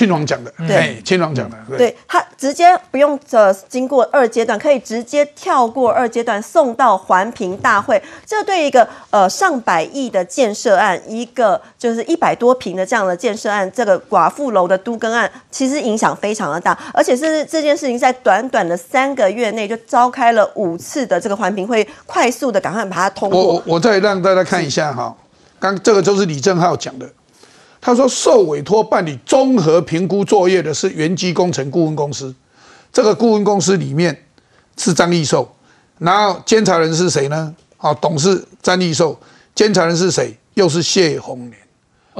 [0.00, 8.02] 庆王讲的，对哎，庆王讲的，对，他直接不用呃经过二阶段，可以直接跳过二阶段送到环评大会。
[8.24, 23.62] 这对一个呃上百亿的建设案，一个就是一百多平的这样的建设案，这个寡妇楼的都更案，其实影响非常的大，而且是这件事情在短短的三个月内就召开了五次的这个环评会，快速的赶快把它通过我我。
[23.66, 25.14] 我再让大家看一下哈，
[25.58, 27.06] 刚这个就是李正浩讲的，
[27.80, 32.34] 他说受委托办理综合评估作业的是原基工程顾问公司，
[32.92, 34.26] 这个顾问公司里面
[34.76, 35.48] 是张义寿，
[35.98, 37.54] 然后监察人是谁呢？
[37.78, 39.18] 啊，董事张义寿，
[39.54, 40.36] 监察人是谁？
[40.54, 41.56] 又是谢宏年。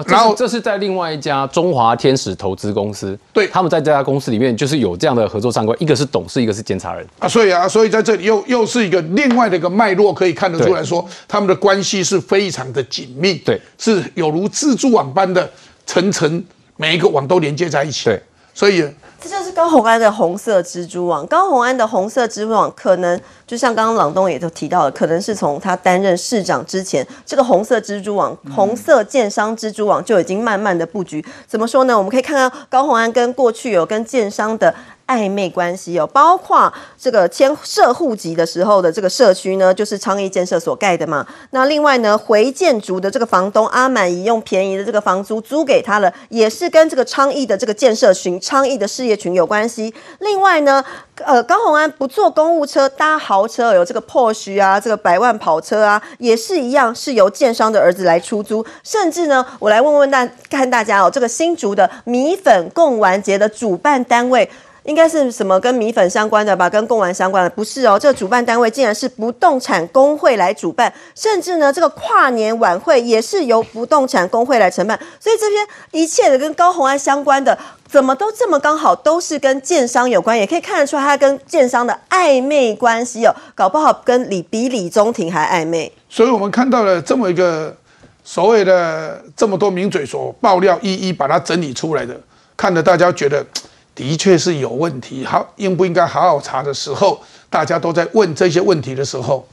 [0.00, 3.46] 哦，然后是这是在另外一家中华天使投资公司，对。
[3.48, 7.06] 他们在这家公司里面就是有这样的合作上规，一个是董事，一个是监察人。
[7.18, 15.50] 啊，所以啊，所以在这里又又是一个另外的一个脉络，可以看得出来说，他们的关系是非常的紧密，对，是有如蜘蛛网般的
[15.86, 16.42] 层层，
[16.76, 18.22] 每一个网都连接在一起，对，
[18.54, 18.84] 所以
[19.22, 21.26] 这就是高红安的红色蜘蛛网。
[21.26, 31.24] 高红安的红色蜘蛛网，可能就像刚刚朗东也都提到了，可能是从他担任市长之前，这个红色蜘蛛网、红色建商蜘蛛网就已经慢慢的布局。
[31.46, 31.96] 怎么说呢？
[31.96, 34.74] 我们可以看到高红安跟过去有跟建商的。
[35.10, 41.26] 暧昧关系哦，包括这个迁社户籍的时候的这个社区呢，就是昌邑建设所盖的嘛。
[41.50, 49.92] 那另外呢，回建筑的这个房东阿满以用便宜的这个房租租给他了，也是跟这个昌邑的这个建设群、昌邑的事业群有关系。
[50.20, 50.84] 另外呢，
[51.24, 58.64] 呃，高虹安不坐公务车，搭豪车，有这个 Porsche 啊，这个百万跑车啊，也是一样，是由建商的儿子来出租。
[58.84, 64.48] 甚至呢，我来问问大看大家哦，这个新竹的米粉贡丸节的主办单位。
[64.84, 67.98] 应该是什么跟米粉相关的吧，跟贡丸相关的不是哦。
[67.98, 74.98] 这个主办单位竟然是不动产工会来主办，甚至呢，这个跨年晚会也是由不动产工会来承办。
[75.18, 85.92] 所以这些一切的跟高虹安相关的，怎么都这么刚好都是跟建商有关，也可以看得出他跟建商的暧昧关系哦，搞不好跟李比李宗廷还暧昧。
[86.08, 87.76] 所以我们看到了这么一个
[88.24, 92.18] 所谓的这么多名嘴所爆料，一一把它整理出来的，
[92.56, 93.44] 看得大家觉得
[93.94, 99.46] 的确是有问题，好应不应该好好查的时候，大家都在问这些问题的时候，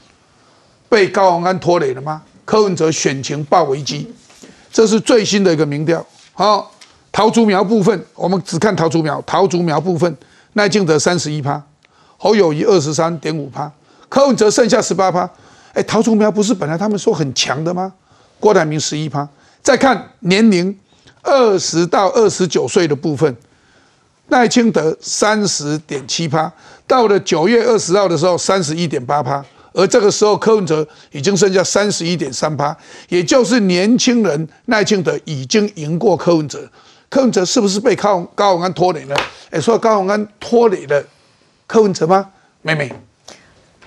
[0.88, 2.22] 被高鸿安拖累了吗？
[2.46, 4.14] 柯文哲选情爆危机，
[4.72, 6.06] 这是最新的一个民调。
[6.34, 6.72] 好，
[7.12, 10.18] 桃竹苗部分，我们只看桃竹苗，桃竹苗部分，
[10.54, 11.62] 赖清德三十一趴，
[12.18, 13.70] 侯友谊二十三点五趴，
[14.08, 15.30] 柯文哲剩下十八趴。
[15.74, 17.92] 哎，桃竹苗不是本来他们说很强的吗？
[18.40, 19.28] 郭台铭十一趴。
[19.62, 20.80] 再看年龄，
[21.22, 23.36] 二十到二十九岁的部分，
[24.30, 26.52] 赖清德三十点七趴，
[26.86, 29.44] 到了九月二十号的时候，三十一点八趴。
[29.74, 32.76] 而这个时候，柯文哲已经剩下三十一点三趴，
[33.10, 36.68] 也就是年轻人赖清德已经赢过柯文哲。
[37.10, 39.16] 柯文哲是不是被高高鸿安拖累了？
[39.52, 41.02] 哎，说高鸿安拖累了
[41.68, 42.32] 柯文哲吗？
[42.64, 42.92] 妹妹，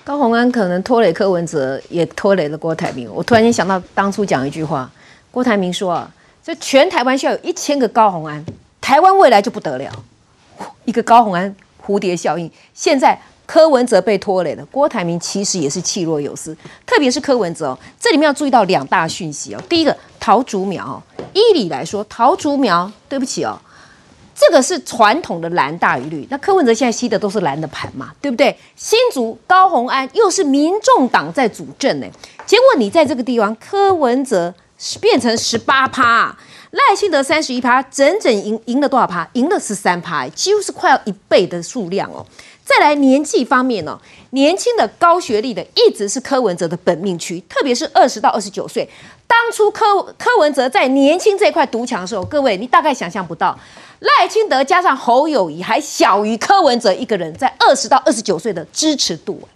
[0.03, 3.07] 高鸿安可能拖累柯文哲，也拖累了郭台铭。
[3.13, 4.89] 我突然间想到当初讲一句话，
[5.29, 6.09] 郭台铭说啊，
[6.41, 8.43] 这全台湾需要有一千个高鸿安，
[8.79, 9.91] 台湾未来就不得了。
[10.85, 19.61] 一个高鸿安蝴蝶效应，现在柯文哲被拖累了，郭台铭其实也是气若游丝，特别是柯文哲哦，这里面要注意到两大讯息哦。
[19.67, 21.01] 第一个，桃竹苗，
[21.33, 23.59] 依理来说，桃竹苗，对不起哦，
[24.33, 28.55] 这个是传统的蓝大于绿，那柯文哲现在吸的都是蓝的盘嘛，对不对？
[28.75, 32.07] 新竹高鸿安又是民众党在主政呢，
[32.45, 34.53] 结果你在这个地方，柯文哲
[34.99, 36.35] 变成十八趴、
[36.71, 39.27] 赖清德三十一趴，整整赢赢了多少趴？
[39.33, 42.25] 赢了十三趴，几乎是快要一倍的数量哦。
[42.63, 43.99] 再来年纪方面呢、
[44.31, 48.87] 年轻的高学历的一直是柯文哲的本命区，特别是二十到二十九岁。
[49.27, 53.57] 当初柯柯文哲在年轻这块独强的时候，各位你大概想象不到，
[53.99, 59.47] 赖清德加上侯友谊还小于柯文哲一个人在二十到二十九岁的支持度。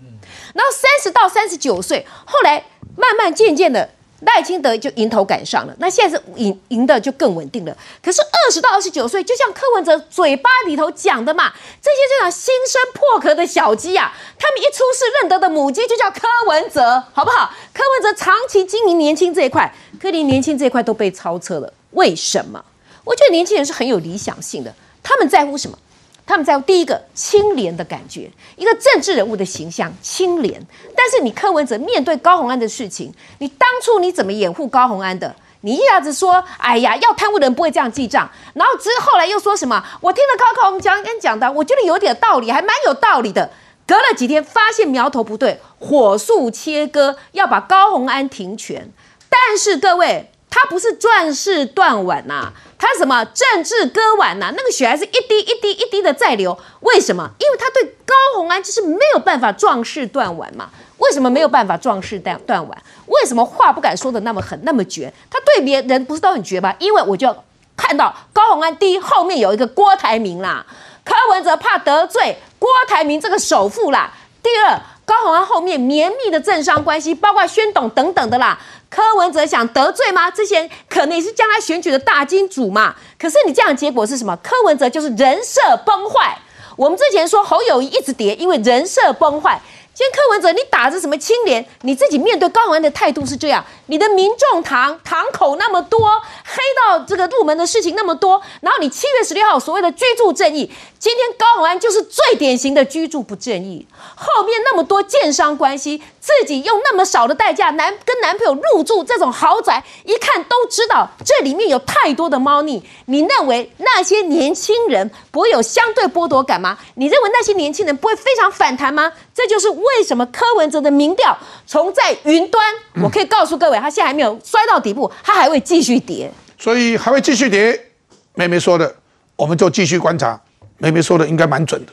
[0.54, 2.64] 然后三十到三十九岁，后来
[2.96, 3.90] 慢慢渐渐的。
[4.26, 7.76] 赖清德就迎头赶上了，那现在是赢赢的就更稳定了。
[8.04, 17.54] 可是二十到二十九岁，就像柯文哲嘴巴里头讲的嘛，这些这样新生破壳的小鸡啊，他们一出世认得的母鸡就叫柯文哲，好不好？
[17.74, 22.64] 柯文哲长期经营年轻这一块，柯林年轻这一块都被超车了，为什么？
[23.06, 25.78] 我觉得年轻人是很有理想性的，他们在乎什么？
[26.26, 30.62] 他们在乎第一个清廉的感觉，一个政治人物的形象清廉。
[30.96, 35.36] 但是你柯文哲面对高鸿安的事情，你当初你怎么掩护高鸿安的？
[35.62, 39.84] 你一下子说，哎呀，要贪污的人不会这样记账，然后之后来又说什么？
[40.02, 43.50] 我听了高鸿讲跟讲的，我觉得有点道理，还蛮有道理的。
[43.88, 48.92] 隔了几天，发现苗头不对，火速切割，要把高鸿安停权。
[49.30, 54.54] 但是各位，他不是壮士断腕呐，他什么政治割腕呐？
[54.56, 56.58] 那个血还是一滴一滴一滴的在流。
[56.82, 57.30] 为什么？
[57.40, 60.70] 因为他对高鸿安就是没有办法壮士断腕嘛。
[60.98, 62.78] 为什么没有办法壮士断断腕？
[63.08, 65.12] 为什么话不敢说的那么狠那么绝？
[65.30, 66.74] 他对别人不是都很绝吗？
[66.80, 67.36] 因为我就
[67.78, 70.66] 看到高鸿安第一后面有一个郭台铭啦，
[71.04, 74.12] 柯文哲怕得罪郭台铭这个首富啦。
[74.44, 78.60] 第二，高鸿安后面绵密的政商关系，包括宣董等等的啦。
[78.90, 80.32] 柯文哲想得罪吗？
[80.32, 82.96] 之前可能也是将来选举的大金主嘛。
[83.20, 84.38] 可是你这样的结果是什么？
[84.44, 86.38] 柯文哲就是人设崩坏。
[86.78, 89.62] 我们之前说侯友谊一直跌，因为人设崩坏。
[89.94, 91.66] 今天柯文哲，你打着什么清廉？
[91.84, 96.10] 你自己面对高文的态度是这样，你的民众堂堂口那么多，
[96.44, 100.70] 黑到这个入门的事情那么多，然后你七月十六号所谓的居住正义，
[101.06, 103.86] 今天高鸿安就是最典型的居住不正义。
[104.16, 112.84] 后面那么多建商关系，自己用那么少的代价男跟男朋友入住这种豪宅，一看都知道这里面有太多的猫腻。
[113.06, 116.76] 你认为那些年轻人不会有相对剥夺感吗？
[116.96, 119.14] 你认为那些年轻人不会非常反弹吗？
[119.32, 121.38] 这就是为什么柯文哲的民调
[121.68, 122.66] 从在云端，
[123.04, 127.92] 我可以告诉各位，他现在还没有摔到底部，他还会继续跌，所以还会继续跌。
[128.34, 128.96] 妹妹说的，
[129.36, 130.42] 我们就继续观察。
[130.86, 131.92] 妹妹说的应该蛮准的，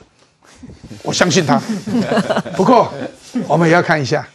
[1.03, 1.59] 我相信他。
[2.55, 2.93] 不过
[3.49, 4.29] 我们也要看一下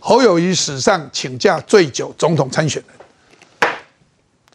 [0.00, 2.82] 侯友谊史上请假最久总统参选
[3.60, 3.70] 人，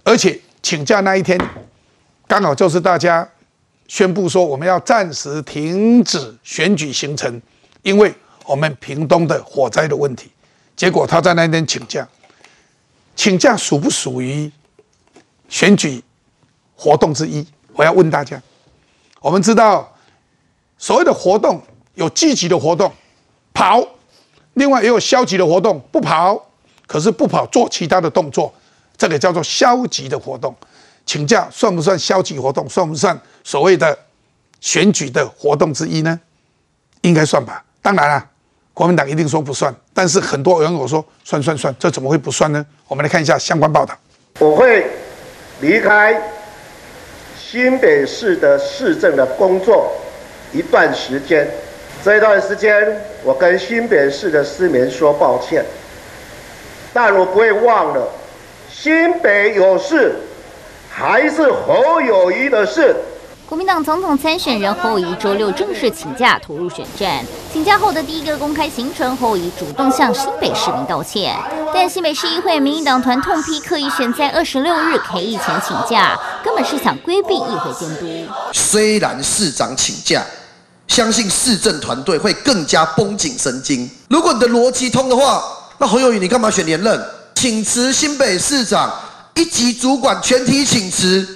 [0.03, 1.39] 而且请假那一天
[2.28, 3.26] 刚好就是大家
[3.88, 7.41] 宣布说我们要暂时停止选举行程。
[7.84, 8.13] 因为
[8.45, 10.30] 我们屏东的火灾的问题，
[10.76, 12.05] 结果他在那天请假，
[13.16, 14.51] 请假属不属于
[15.47, 16.03] 选举
[16.76, 17.47] 活动之一？
[17.74, 18.41] 我要问大家，
[19.26, 19.92] 我们知道
[20.78, 21.60] 所谓的活动
[21.96, 22.94] 有积极的活动，
[23.56, 23.84] 跑，
[24.54, 26.40] 另外也有消极的活动，不跑，
[26.86, 28.54] 可是不跑做其他的动作，
[28.96, 30.56] 这个叫做消极的活动。
[31.08, 32.70] 请假算不算消极活动？
[32.70, 33.98] 算不算所谓的
[34.62, 36.20] 选举的活动之一呢？
[37.02, 37.66] 应该算吧。
[37.82, 38.30] 当然了，
[38.76, 42.64] 国民党一定说不算，但是很多网友说算算算，这怎么会不算呢？
[42.88, 43.98] 我们来看一下相关报道。
[44.38, 44.86] 我会
[45.62, 46.14] 离开
[47.56, 49.89] 新北市的市政的工作
[50.51, 51.49] 一段时间，
[52.03, 55.64] 这一段时间我跟新北市的市民说抱歉，
[56.93, 58.10] 但我不会忘了
[58.70, 60.16] 新北有事
[60.89, 62.93] 还是侯友谊的事。
[63.47, 67.24] 国民党总统参选人侯友宜周六正式请假投入选战。
[67.53, 71.34] 请假后的第一个公开行程，侯友宜主动向新北市民道歉。
[71.72, 78.32] 但新北市议会民进党团痛批，刻意选在二十六日 K 以前请假，根本是想规避议会监督。
[78.54, 80.24] 虽然市长请假，
[80.88, 83.89] 相信市政团队会更加绷紧神经。
[84.10, 85.43] 如果你的逻辑通的话，
[85.80, 87.04] 那侯友宜你干嘛选连任？
[87.34, 88.93] 请辞新北市长
[89.34, 91.28] 一级主管全体请辞。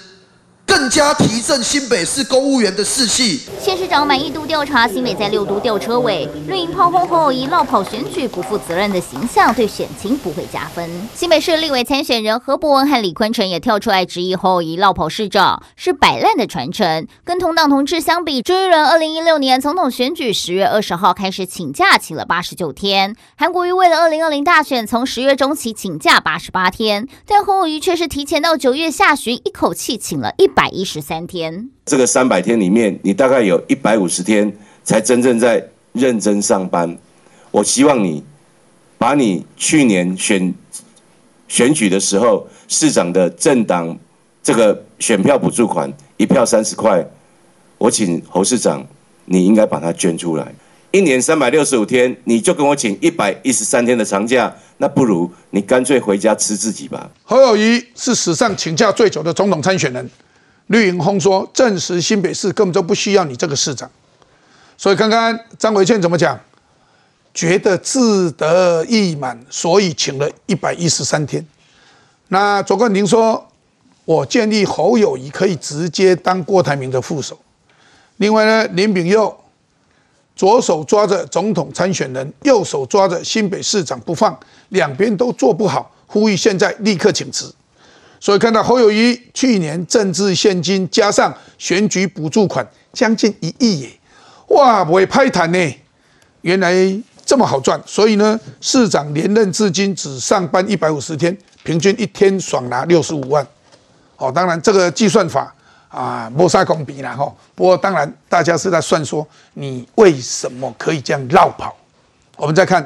[0.70, 3.42] 更加提振新北市公务员的士气。
[3.60, 10.88] 县市长满意度调查，新北在六都吊车尾，绿营炮轰侯友谊绕跑选举不负责任的形象，对选情不会加分。
[11.16, 17.08] 新北市立委参选人何伯文和李坤城也跳出来质疑侯友谊绕跑市长是摆烂的传承。
[17.24, 30.59] 跟同党同志相比，朱一伦二零一六年总统选举十月二十号开始请假，请了八十九天；韩国瑜为了二零二零大选，从十月中起请假八十八天，但侯友谊却是提前到九月下旬，一口气请了一百。
[30.60, 34.54] 百一十三天，这个三百天里面，你大概有一百五十天
[34.84, 36.98] 才真正在认真上班。
[37.50, 38.22] 我希望你
[38.98, 40.54] 把你去年选
[41.48, 43.98] 选举的时候市长的政党
[44.44, 47.08] 这个选票补助款一票三十块，
[47.78, 48.86] 我请侯市长，
[49.28, 50.54] 你应该把它捐出来。
[50.92, 57.10] 一年三百六十五天，你就跟我请一百一十三天的长假，那不如你干脆回家吃自己吧。
[57.24, 60.10] 侯友谊是史上请假最久的总统参选人。
[60.70, 63.90] 绿营轰说，证实新北市根本就不需要你这个市长，
[64.78, 66.40] 所以刚刚张伟倩怎么讲？
[67.34, 71.46] 觉得自得意满，所以请了一百一十三天。
[72.28, 73.48] 那卓冠廷说，
[74.06, 77.40] 我建议侯友谊可以直接当郭台铭的副手。
[78.18, 79.36] 另外呢，林炳佑
[80.36, 84.38] 左手抓着总统参选人，右手抓着新北市长不放，
[84.70, 87.54] 两边都做不好，呼吁现在立刻请辞。
[88.20, 93.90] 所以看到侯友谊去年政治现金加上选举补助款将近一亿耶，
[94.50, 95.76] 哇，不会拍谈呢，
[96.42, 96.74] 原来
[97.26, 97.82] 这么好赚。
[97.86, 103.46] 所以呢，市长连任至今只上班一百五十天，平均一天爽拿六十五万。
[104.18, 105.54] 哦，当然这个计算法
[105.88, 107.34] 啊，没啥公比啦哈。
[107.56, 111.76] 不过当然大家是在算说你为什么可以这样绕跑。
[112.36, 112.86] 我们再看，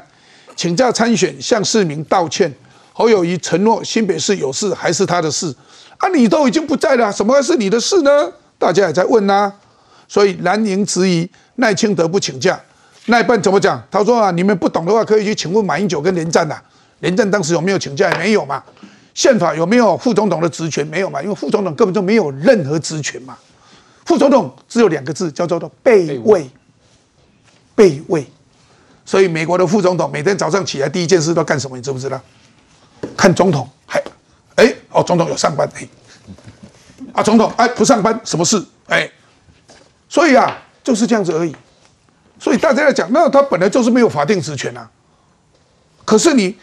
[0.55, 2.53] 请假参选向市民道歉，
[2.93, 5.53] 侯友谊承诺新北市有事还是他的事
[5.97, 6.07] 啊？
[6.09, 8.31] 你都已经不在了，什么还是你的事呢？
[8.57, 9.51] 大家也在问呐。
[10.07, 12.59] 所以蓝营质疑赖清德不请假，
[13.07, 13.81] 赖办怎么讲？
[13.89, 16.61] 他说啊，你们不懂的话可以去请问马英九跟连战呐。
[16.99, 18.09] 连战当时有没有请假？
[18.17, 18.63] 没有嘛。
[19.15, 20.85] 宪法有没有副总统的职权？
[20.87, 23.35] 没有嘛，因为副总统根本就没有任何职权嘛。
[24.05, 26.49] 副总统只有两个字，叫做的备位。
[27.75, 28.25] 备位。
[29.05, 31.75] 所以美国的副总统每天早上起来第一件事都干什么？
[31.75, 32.21] 你知不知道？
[33.15, 34.01] 看总统还
[34.55, 35.87] 哎哦，总统有上班哎
[37.13, 39.09] 啊，总统哎不上班什么事哎？
[40.09, 41.55] 所以啊就是这样子而已。
[42.39, 44.89] 所以大家在讲，那他本来就是没有法定职权啊。
[46.05, 46.55] 可是你。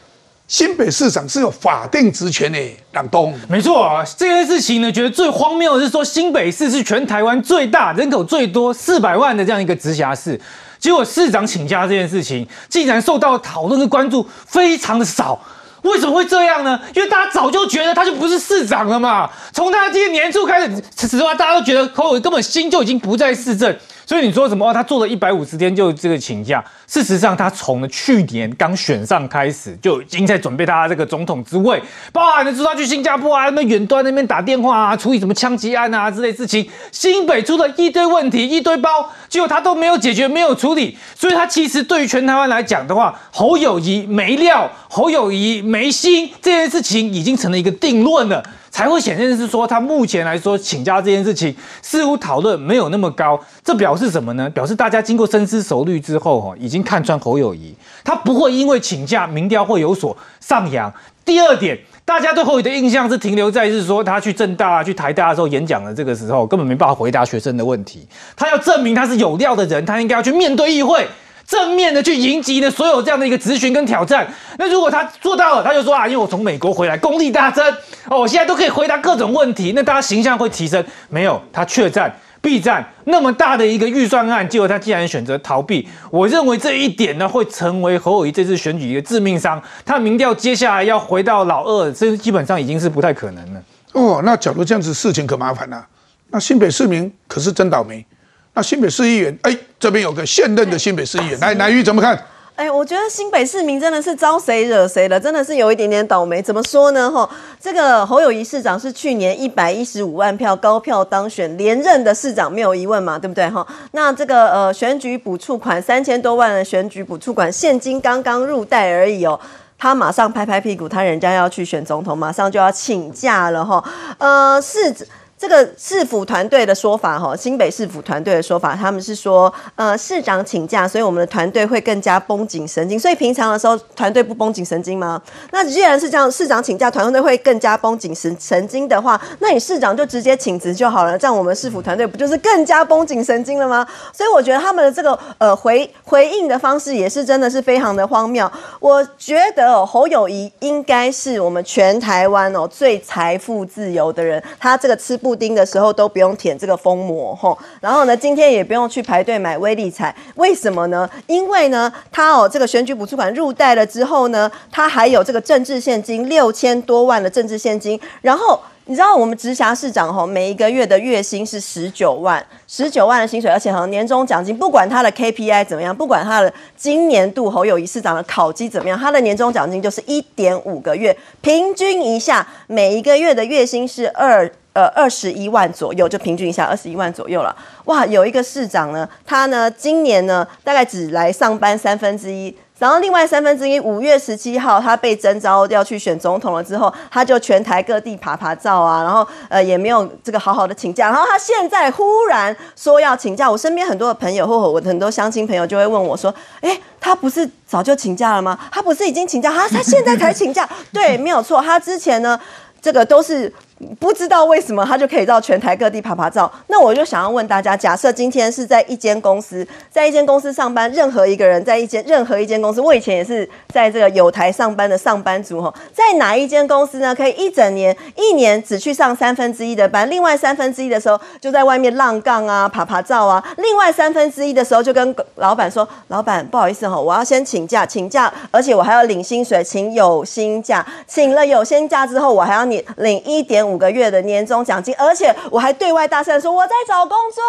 [0.51, 2.59] 新北市长是有法定职权的，
[2.91, 3.33] 党东。
[3.49, 10.41] 没错啊，这件事情呢，觉得最荒谬的是说，新北市是全台湾最大、人口最多、四百万的这样一个直辖市，
[10.81, 15.41] 结果市长请假这件事情，竟然受到讨论跟关注非常的少。
[15.83, 16.81] 为什么会这样呢？
[16.95, 19.29] 因为大家早就觉得他就不是市长了嘛。
[19.53, 23.75] 从他今年年初开始，实话大家都觉得侯友根本心就已经不在市政。
[24.11, 24.69] 所以你说什么？
[24.69, 26.61] 哦，他做了一百五十天就这个请假。
[26.89, 31.81] 事实上，他从去年刚选上开始就已经在准备他这个总统之位，
[32.13, 36.69] 包含你知道去新加坡啊，那远端那边打电话啊，处理什么枪击案啊之类事情。
[36.91, 40.99] 新北出了一堆问题，一堆包，结果他都没有解决，没有处理。
[41.15, 48.43] 所以他其实对于全台湾来讲的话，侯友谊没料，侯友谊没心，这件事情已经成了一个定论了。
[48.71, 54.49] 才会显现是说，他目前来说请假这件事情似乎讨论没有那么高，这表示什么呢？
[54.51, 60.93] 表示大家经过深思熟虑之后，哈，已经看穿侯友谊，他不会因为请假民调会有所上扬。
[61.25, 68.07] 第二点，大家对侯友的印象是停留在是说他去政大、去台大的时候演讲的这个时候，根本没办法回答学生的问题。
[68.37, 71.07] 他要证明他是有料的人，他应该要去面对议会。
[71.51, 74.25] 正面的去迎击呢所有这样的一个咨询跟挑战。
[74.57, 77.67] 那如果他做到了，他就说啊，因为我从美国回来，功力大增
[78.07, 80.85] 哦，我现在都可以回答各种问题，那大家形象会提升。
[81.09, 85.89] 没有，他确战避战，那么大的一个预算案，结果他竟然选择逃避。
[86.13, 89.61] 我认为这一点呢，会成为侯友谊这次选举一个致命伤。
[89.85, 93.61] 他民调接下来要回到老二，这基本上已经是不太可能了。
[93.95, 95.85] 哦，那假如这样子，事情可麻烦了。
[96.31, 98.07] 那新北市民可是真倒霉。
[98.55, 102.21] 那新北市议员，哎，这边有个现任的新北市议员，来，南玉怎么看？
[102.57, 106.43] 哎，我觉得新北市民真的是招谁惹谁了，真的是有一点点倒霉。
[106.43, 107.11] 怎么说呢？
[107.11, 107.27] 哈，
[107.59, 113.49] 这个侯友谊市长是去年一百一十五万票高票当选连任的市长，没有疑问嘛，对不对？
[113.49, 119.41] 哈，那这个呃选举补助款三千多万的选举补助款，现金刚刚入袋而已哦，
[119.79, 123.83] 他马上拍拍屁股，他人家要去选总统，马上就要请假了哈。
[124.19, 124.95] 呃，市。
[125.41, 133.01] 这个市府团队的说法，哈，新北市府团队的说法，他们是说，呃，市长请假，所以我们的团队会更加绷紧神经。
[133.01, 135.19] 所以平常的时候，团队不绷紧神经吗？
[135.51, 143.87] 那既然是这样，市长请假，团队会更加绷紧神神经的话，那你市长就直接请辞就好了，这样我们市府团队不就是更加绷紧神经了吗？
[144.13, 148.47] 所以我觉得他们的这个呃回回应的方式也是真的是非常的荒谬。
[148.79, 155.30] 我觉得侯友谊应该是我们全台湾哦最财富自由的人，他这个吃不。
[155.31, 161.09] 布丁的时候都不用舔这个封膜吼，然后呢，今天也不用去排队买威力彩，为什么呢？
[161.29, 168.59] 因为呢，他哦这个选举补助款入袋了之后呢，他还有这个政治现金六千多万的政治现金，然后。
[168.87, 184.51] 你知道我们直辖市长吼，每一个月的月薪是十九万，十九万的薪水，而且好像年终奖金，不管他的 KPI 怎么样，不管他的今年度侯友谊市长的考绩怎么样，他的年终奖金就是一点五个月，平均一下，每一个月的月薪是二
[184.81, 187.55] 呃二十一万左右，就平均一下二十一万左右了。
[187.85, 192.57] 哇，有一个市长呢，他呢今年呢大概只来上班三分之一。
[192.79, 208.59] 然后另外三分之一，五月十七号他被征召要去选总统了之后，他就全台各地爬爬照啊，然后呃也没有这个好好的请假，然后他现在忽然说要请假，我身边很多的朋友或我很多相亲朋友就会问我说，哎，他不是早就请假了吗？
[208.73, 210.67] 他不是已经请假，他他现在才请假？
[210.91, 212.41] 对，没有错，他之前呢
[212.81, 213.53] 这个都是。
[213.99, 216.51] 不知道为什么他就可以到全台各地爬爬照。
[216.67, 227.15] 那我就想要问大家，假设今天是在一间公司，在一间公司上班，任何一个人在一间任何一间公司，我以前也是在这个有台上班的上班族哈，在哪一间公司呢？
[227.15, 247.43] 可以一整年一年只去上三分之一的班，另外三分之一的时候就在外面浪杠啊、爬爬照啊，另外三分之一的时候就跟老板说：“老板，不好意思哈，我要先请假，请假，而且我还要领薪水，请有薪假，请了有薪假之后，我还要你领一点五个月的年终奖金，而且我还对外大声说我在找工作，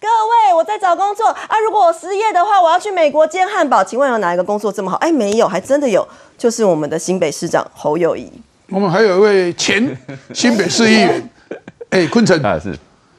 [0.00, 1.58] 各位我在找工作啊！
[1.64, 3.84] 如果我失业的话，我要去美国煎汉堡。
[3.84, 4.96] 请问有哪一个工作这么好？
[4.98, 6.06] 哎，没有，还真的有，
[6.38, 8.30] 就是我们的新北市长侯友谊。
[8.68, 9.96] 我们还有一位前
[10.32, 11.30] 新北市议员，
[11.90, 12.76] 哎，坤城啊是，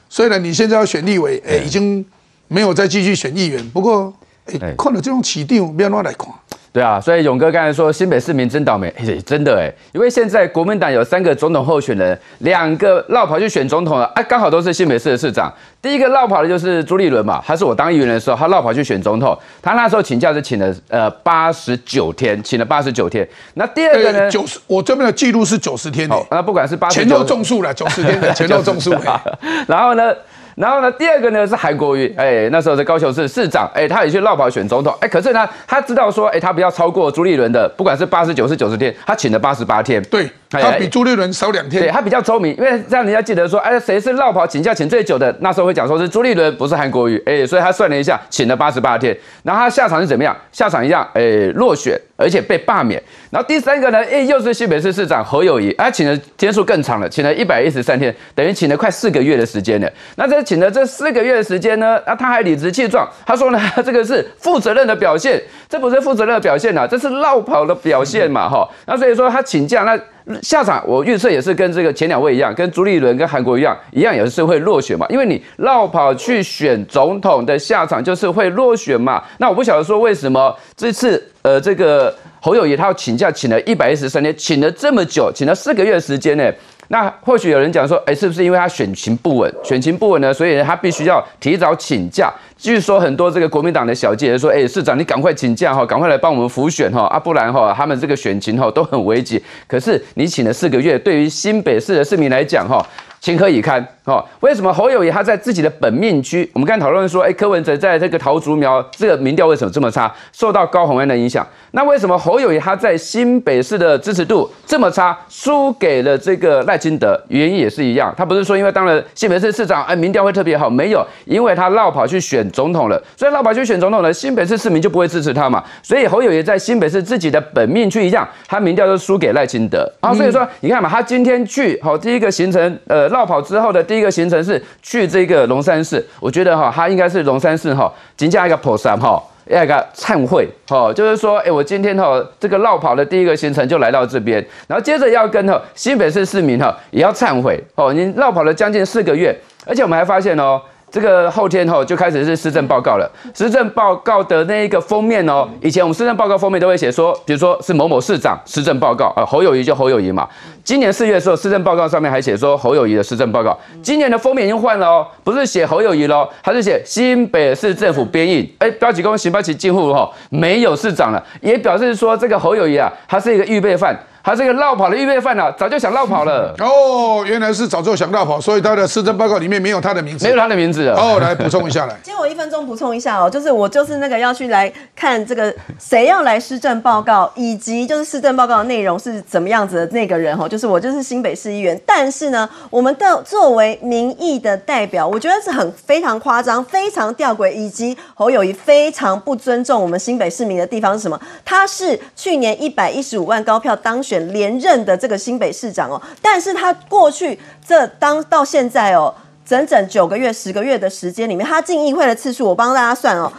[0.08, 2.04] 虽然你现在要选立委，哎，已经
[2.48, 4.12] 没有再继续选议员，不过，
[4.46, 6.28] 哎，看了这种起定，不要乱来看。
[6.72, 8.90] 对啊，所以勇哥刚才说新北市民真倒霉，
[9.26, 15.52] 真的哎，因为现在国民党有三个总统候选人，两个绕跑去选总统了，啊，刚好都是新北市的市长。
[15.82, 23.28] 第一个绕跑的就是朱立伦嘛，他是我当议员的时候，他绕跑去选总统，他那时候请假是请了呃八十九天，请了八十九天。
[23.52, 24.30] 那第二个呢？
[24.30, 26.08] 九十，我这边的记录是九十天。
[26.08, 28.94] 好，那不管是八前后种树了，九十天的前后种树。
[29.68, 30.10] 然后呢？
[30.54, 50.36] 然后呢，第二个呢是韩国瑜，哎，那时候是高雄市市长，哎，他也去绕跑选总统，哎，可是呢，他知道说，哎，他不要超过朱立伦的，不管是八十九是九十天，他请了八十八天，对，他比朱立伦少两天，对，他比较聪明，因为让人家记得说，哎，谁是绕跑请假请最久的，那时候会讲说是朱立伦，不是韩国瑜，哎，所以他算了一下，请了八十八天，然后他下场是怎么样？
[50.52, 51.22] 下场一样，哎，
[51.54, 53.02] 落选，而且被罢免。
[53.30, 59.90] 然后第三个呢，哎，又是新北市市长何友谊，他请的天数更长了，请了一百一十三天，等于请了快四个月的时间了。
[60.16, 68.68] 那这请了这四个月的时间呢，那他还理直气壮，他说呢， 这个是负责任的表现，这不是负责任的表现呐，这是绕跑的表现嘛，哈。
[68.86, 79.22] 那所以说他请假，那下场我预测也是跟这个前两位一样，跟朱立伦跟韩国一样，一样也是会落选嘛，因为你绕跑去选总统的下场就是会落选嘛。
[79.38, 82.14] 那我不晓得说为什么这次呃这个。
[82.44, 86.52] 侯友谊他要请假，请了一百一十三天，请了这么久，请了四个月的时间呢。
[86.88, 90.32] 那或许有人讲说，哎，是不是因为他选情不稳，选情不稳呢？
[90.32, 92.32] 所以他必须要提早请假。
[92.56, 99.42] 据说很多这个国民党的小姐说，哎，市长你赶快请假哈，赶快来帮我们辅选哈，啊，不然哈，他们这个选情哈都很危急。
[99.66, 102.84] 可是你请了四个月，对于新北市的市民来讲哈。
[103.20, 103.86] 情何以堪？
[104.04, 106.50] 哦，为什么侯友谊他在自己的本命区？
[106.54, 110.12] 我们刚才讨论说，哎，柯文哲在这个桃竹苗这个民调为什么这么差？
[110.32, 111.46] 受到高虹安的影响。
[111.70, 117.16] 那为什么侯友谊他在新北市的支持度这么差，输给了这个赖清德？
[117.28, 123.00] 原因也是一样，他不是说因为当了新北市市长，哎，民调会特别好，没有，因为他绕跑去选总统了。
[123.16, 125.62] 所以绕跑去选总统了，新北市市民就不会支持他嘛。
[125.80, 130.12] 所以侯友谊在新北市自己的本命区一样，他民调都输给赖清德啊。
[130.12, 133.12] 所以说，你看嘛，他今天去好第一个行程，呃。
[133.12, 150.58] 绕跑之后的第一个行程是去这个龙山寺，我觉得哈，它应该是龙山寺哈，紧加一个菩萨哈，要一个忏悔哈，就是说，哎，我今天哈这个绕跑的第一个行程就来到这边，然后接着要跟哈新北市市民哈也要忏悔哦，你绕跑了将近四个月，而且我们还发现哦。
[150.92, 153.10] 这个后天吼就开始是施政报告了。
[153.34, 160.28] 施政报告的那一个封面哦，以前我们施政报告封面都会写说，比如说是某某市长施政报告啊，侯友谊就侯友谊嘛。
[160.62, 163.58] 今年四月的时候，施政报告上面还写说侯友谊的施政报告。
[163.82, 168.48] 今年的封面已经换了哦，不是写侯友谊喽，还是写新北市政府编印。
[168.58, 173.98] 哎，标旗公行标旗近乎哈没有市长了，也表示说这个侯友谊啊，他是一个预备犯。
[174.24, 176.54] 他这个绕跑的预备犯啊，早就想绕跑了。
[176.60, 180.88] 哦，原来是早就想绕跑，所以他的施政报告里面没有他的名字，没有他的名字。
[180.90, 181.96] 哦，来补充一下来。
[182.04, 191.80] 借我一分钟补充一下哦，就是我就是那个要去来看这个谁要来施政报告，以及就是施政报告的内容是怎么样子的那个人哦，就是我就是新北市议员。
[191.84, 201.20] 但是呢，我们的作为民意的代表，我觉得是很非常夸张、非常吊诡，以及侯友谊非常不尊重我们新北市民的地方是什么？
[201.44, 204.11] 他是去年一百一十五万高票当选。
[204.20, 213.32] 连任的这个新北市长哦，但是他过去这当到现在哦，整整九个月、十个月的时间里面，他进议会的次数，我帮大家算哦。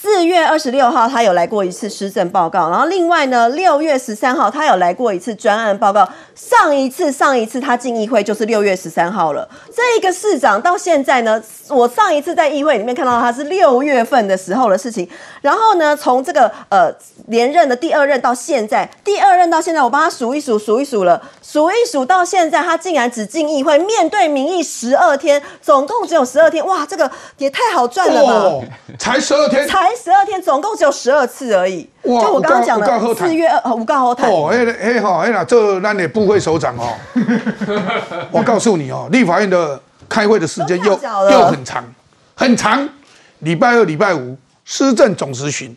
[0.00, 6.08] 四月二十六号，他有来过一次施政报告，然后另外呢，六月十三号他有来过一次专案报告。
[6.36, 9.48] 上一次上一次他进议会就是六月十三号了。
[9.74, 15.08] 这个市长到现在呢，我上一次在议会里面看到他是六月份的时候的事情。
[15.40, 16.94] 然后呢，从这个呃
[17.26, 28.66] 连任的第二任到现在，第二任到现在，我帮他数一数数一数了，数一数到现在，他竟然只进议会面对民意十二天，总共只有十二天，哇，这个也太好赚了吧？
[28.96, 29.87] 才十二天，才。
[29.88, 31.88] 才十二天，总共只有十二次而已。
[32.04, 34.28] 就哇我刚刚讲的四月二五告后台。
[34.28, 36.94] 哦，迄个迄吼，迄啦，这咱的部会首长哦，
[38.30, 41.84] 我告诉你哦，立法院的开会的时间又又很长，
[42.34, 42.86] 很长。
[43.38, 45.74] 礼拜二、礼拜五施政总咨询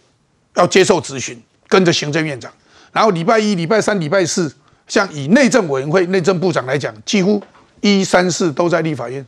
[0.56, 2.52] 要接受咨询，跟着行政院长。
[2.92, 4.54] 然后礼拜一、礼拜三、礼拜四，
[4.88, 7.42] 像以内政委员会内政部长来讲，几乎
[7.80, 9.26] 一三四都在立法院。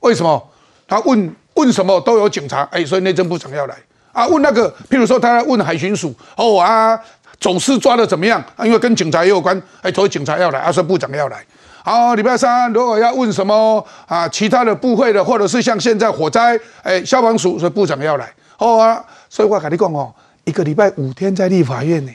[0.00, 0.50] 为什么？
[0.88, 3.76] 他问问什么都有警察，哎，所以内政部长要来
[4.14, 4.26] 啊。
[4.28, 6.98] 问那个，譬如说他问海巡署，哦啊，
[7.38, 8.42] 走私抓的怎么样？
[8.62, 11.44] 因为跟警察也有关，哎，所以警察要来，啊，说部长要来。
[11.82, 18.32] 好，礼拜三如果要问什么啊，其他的部会的，或者是像现在火灾，哎，消防署，所以部长要来。
[18.56, 20.10] 哦啊，所以我跟你讲哦，
[20.44, 22.12] 一个礼拜五天在立法院呢，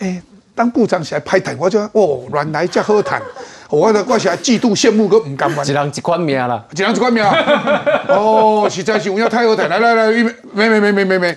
[0.00, 0.22] 哎，
[0.54, 3.22] 当部长起来拍谈，我就哦，原来这好谈。
[3.74, 7.24] 我的我是来嫉妒羡慕个唔甘愿，一人一款命啦，一人一款命。
[8.06, 10.12] 哦，实在是有影太好谈，来来来，
[10.52, 11.36] 没没没没没没。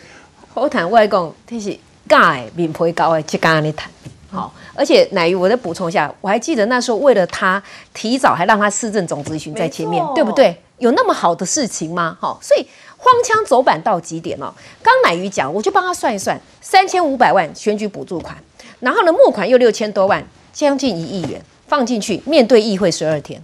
[0.53, 1.75] 好谈我来讲，这是
[2.07, 3.89] 假的面皮高的，即敢你谈。
[4.29, 7.61] 好，而且乃鱼，我再补充一下，我还记得那时候为了他
[7.95, 10.61] 提早还让他市政总咨询在前面对不对？
[10.77, 12.15] 有那么好的事情吗？
[12.21, 12.67] 好，所以
[12.97, 14.53] 荒腔走板到极点哦。
[14.83, 18.37] 刚乃鱼讲，我就帮他算一算，三千五百万选举补助款，
[18.81, 20.23] 然后呢募款又六千多万，
[20.53, 23.43] 将近一亿元放进去，面对议会十二天。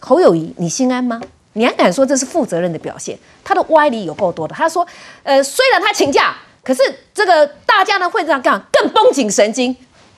[0.00, 1.20] 侯友谊，你心安吗？
[1.52, 3.18] 你还敢说这是负责任的表现？
[3.42, 4.54] 他的歪理有够多的。
[4.54, 4.86] 他说，
[5.22, 6.82] 呃，虽然他请假，可是
[7.12, 9.76] 这个大家呢会这样干，更绷紧神经。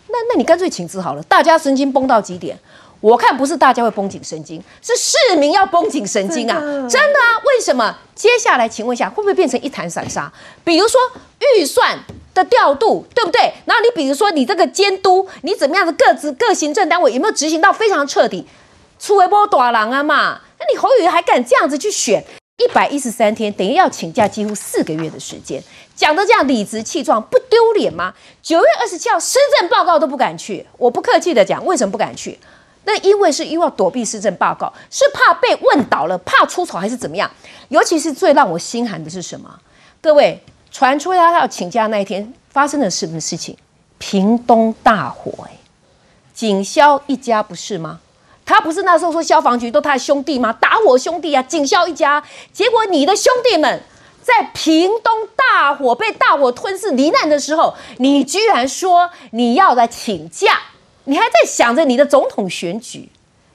[0.09, 2.59] 那那你干脆请辞好了，大家神经绷到极点。
[3.01, 6.61] 我看不是大家会绷紧神经，是市民要绷紧神经啊！
[6.61, 7.43] 真的真的啊！
[7.45, 7.99] 为什么？
[8.15, 10.31] 接下来请问一下，会不会变成一潭散沙？
[10.63, 11.01] 比如说
[11.59, 11.99] 预算
[12.35, 13.53] 的调度，对不对？
[13.65, 18.47] 然后你比如说你这个监督，你怎么样的各自各行政单位有没有执行到非常彻底？
[18.99, 22.25] 出微波短郎啊嘛，那你侯友宜还敢这样子去选？
[22.59, 25.61] 一百一十三天，等于要请假几乎四个月的时间，
[25.97, 28.15] 讲的这样理直气壮，不丢脸吗？
[28.41, 32.39] 九月二十七号施政报告都不敢去，我不客气的讲，为什么不敢去？
[32.85, 37.29] 那因为是因为要躲避施政报告，是怕被问倒了，怕出丑还是怎么样？
[37.69, 39.59] 尤其是最让我心寒的是什么？
[40.01, 40.41] 各位，
[40.73, 43.57] 传出他要请假那一天发生了什么事情？
[43.99, 45.53] 屏东大火、哎，
[46.35, 48.01] 警消一家不是吗？
[48.45, 50.53] 他不是那时候说消防局都他的兄弟吗？
[50.53, 52.23] 打我兄弟啊，警消一家。
[52.53, 53.83] 结果你的兄弟们
[54.21, 60.59] 在屏东大火被大火吞噬罹难的时候，你居然说你要来请假，
[61.05, 63.09] 你还在想着你的总统选举。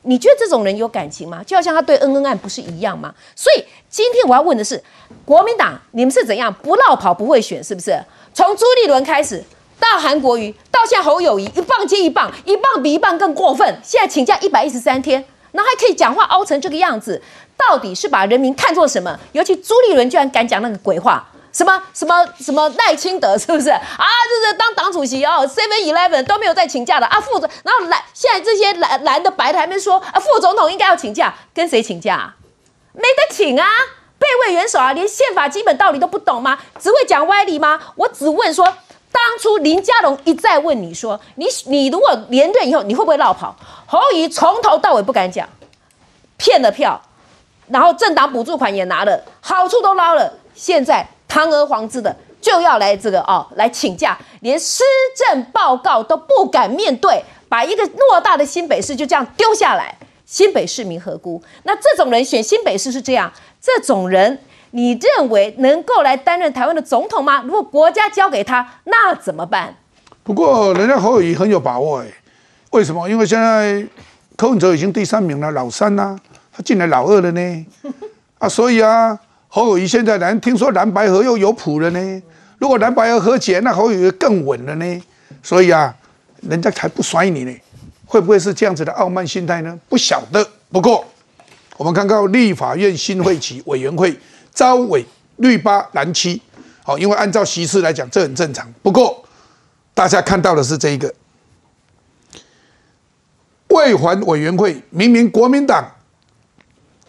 [0.07, 1.43] 你觉得这种人有感情吗？
[1.45, 3.13] 就好像他对恩恩案不是一样吗？
[3.35, 4.81] 所以今天我要问的是，
[5.25, 8.01] 国民党你们是怎样不绕跑不会选，是不是？
[8.33, 9.43] 从朱立伦开始，
[9.77, 13.79] 到韩国瑜，到现在侯友谊，一棒接一棒，一棒比一棒更过分。
[13.83, 17.21] 现在请假一百一十三天，然后还可以讲话凹成这个样子，
[17.57, 19.19] 到底是把人民看作什么？
[19.33, 21.27] 尤其朱立伦居然敢讲那个鬼话。
[21.57, 23.79] 什么什么什么赖清德是不是啊？
[24.29, 32.35] 就是当党主席哦，Seven Eleven 都没有在请假的啊，副总，然后蓝现在这些蓝蓝的白的还没说啊，副总统应该要请假，跟谁请假、啊？
[32.93, 33.65] 没得请啊！
[34.19, 36.59] 备位元首啊，连宪法基本道理都不懂吗？
[36.79, 37.79] 只会讲歪理吗？
[37.95, 38.63] 我只问说，
[39.11, 43.55] 当初林佳龙一再问你说，你你如果连任以后，你会不会绕跑？
[43.87, 45.49] 侯友从头到尾不敢讲，
[46.37, 47.01] 骗了票，
[47.69, 54.83] 然后政党补助款也拿了，好处都捞了，现在堂而皇之的就要来这个哦，来请假，连施
[55.15, 59.95] 政报告都不敢面对，把一个偌大的新北市就这样丢下来。
[60.25, 61.41] 新北市民何辜？
[61.63, 64.37] 那这种人选新北市是这样，这种人
[64.71, 67.41] 你认为能够来担任台湾的总统吗？
[67.45, 69.75] 如果国家交给他，那怎么办？
[70.23, 72.07] 不过人家侯友谊很有把握哎，
[72.71, 73.07] 为什么？
[73.09, 73.87] 因为现在
[74.35, 76.17] 柯文哲已经第三名了，老三呐、
[76.51, 77.65] 他进来老二了呢，
[78.37, 79.17] 啊，所以啊，
[79.57, 82.21] 侯友谊现在蓝听说蓝白河又有谱了呢，
[82.59, 85.01] 如果蓝白河和解，那侯友谊更稳了呢，
[85.41, 85.91] 所以啊，
[86.43, 87.51] 人家才不甩你呢，
[88.05, 89.79] 会不会是这样子的傲慢心态呢？
[89.89, 90.47] 不晓得。
[90.71, 91.03] 不过
[91.75, 94.15] 我们看到立法院新会期委员会
[94.53, 95.03] 招委
[95.37, 96.39] 绿八蓝七，
[96.83, 98.71] 好，因为按照席次来讲，这很正常。
[98.83, 99.25] 不过
[99.95, 101.11] 大家看到的是这一个
[103.69, 105.83] 卫环委员会，明明国民党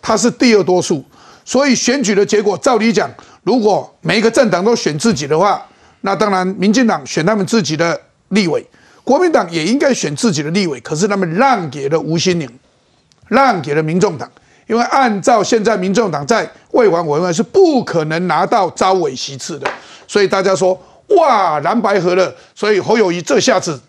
[0.01, 1.05] 它是第二多数，
[1.49, 3.11] 所以选举的结果，照理讲，
[3.43, 5.67] 如果每一个政党都选自己的话，
[6.03, 8.63] 那当然民进党选他们自己的立委，
[9.03, 12.47] 国民党也应该选自己的立委，可是他们让给了吴新宁，
[13.29, 14.31] 让给了民众党，
[14.67, 19.67] 因为按照现在民众党在未完委员是不可能拿到招委席次的，
[20.07, 20.79] 所以大家说
[21.17, 23.81] 哇蓝白合了，所以侯友谊这下子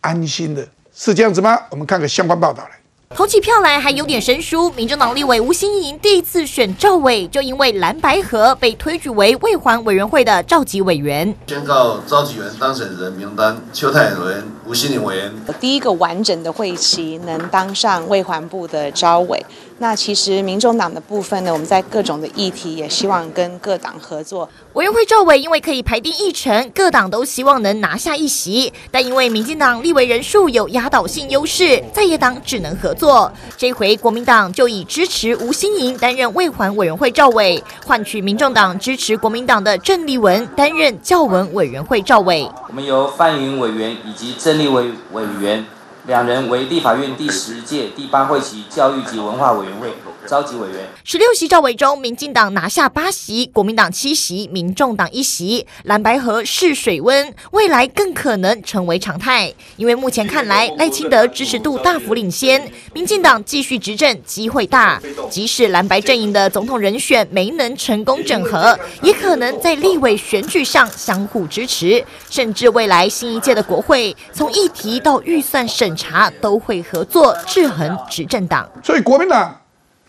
[0.00, 1.56] 安心的，是这样子吗？
[1.70, 2.79] 我们看个相关报道来。
[3.16, 11.34] 投起票来还有点生疏，民政党立委吴新盈第一次选赵伟，就因为蓝白河被推举为卫环委员会的召集委员。
[11.48, 15.34] 宣告召集员当选人名单：邱泰委员、吴新盈委员。
[15.58, 19.44] 第一个完整的会期能当上卫环部的招委。
[19.82, 24.46] 那其实民众党的部分呢，我们在各种的议题也希望跟各党合作。
[24.74, 33.32] 委员会赵伟因为可以排定议程，各党都希望能拿下一席，但因为民进党立委人数有压倒性优势，在野党只能合作。
[33.56, 42.46] 这回国民党就以支持吴新盈担任卫环委员会赵伟，换取民众党支持国民党的郑丽文担任教文委员会赵伟。
[42.68, 45.64] 我们由范云委员以及郑丽文委员。
[46.06, 49.94] 两人为立法院第十届第八会期教育及文化委员会。
[50.30, 50.88] 召集委员。
[51.04, 55.66] 十六席召委中，民进党拿下八席，国民党七席，民众党一席。
[55.84, 59.52] 蓝白河试水温，未来更可能成为常态。
[59.76, 65.00] 因为目前看来，赖清德支持度大幅领先，民进党继续执政机会大。
[65.28, 75.90] 即使蓝白阵营的总统人选没能成功整合，也可能在立委选举上相互支持，甚至未来新一届的国会，从议题到预算审。
[75.96, 79.59] 查都会合作制衡执政党，所以国民党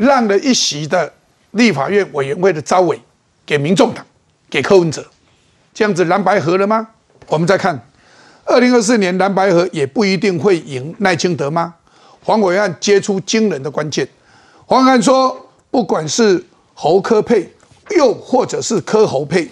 [0.01, 1.13] 让了一席的
[1.51, 2.99] 立法院委员会的招委
[3.45, 4.03] 给民众党，
[4.49, 5.05] 给柯文哲，
[5.75, 6.87] 这样子蓝白合了吗？
[7.27, 7.79] 我们再看，
[8.45, 11.75] 二零二四年蓝白合也不一定会赢赖清德吗？
[12.23, 14.07] 黄伟汉接出惊人的关键，
[14.65, 16.43] 黄伟汉说，不管是
[16.73, 17.47] 侯科配，
[17.95, 19.47] 又或者是柯侯配，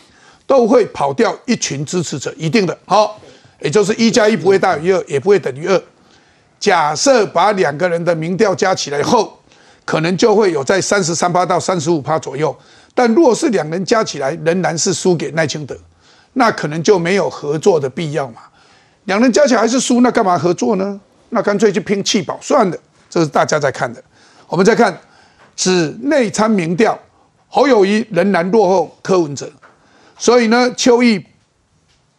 [0.47, 3.21] 都会跑掉一群支持者，一定的好，
[3.61, 5.79] 也就是一加一不会大于二，也不会等于二。
[6.59, 9.38] 假设把两个人的民调加起来后，
[9.89, 12.55] 可能就会有在三十三趴到三十五趴左右。
[12.93, 15.75] 但若是两人加起来仍然是输给赖清德，
[16.33, 18.41] 那可能就没有合作的必要嘛。
[19.05, 21.01] 两人加起来还是输，那干嘛合作呢？
[21.29, 22.77] 那干脆就拼气保算了。
[23.09, 23.99] 这是大家在看的。
[24.47, 24.95] 我们再看，
[25.55, 26.95] 指内参民调，
[27.47, 29.51] 侯友谊仍然落后柯文哲，
[30.19, 31.25] 所以呢，邱毅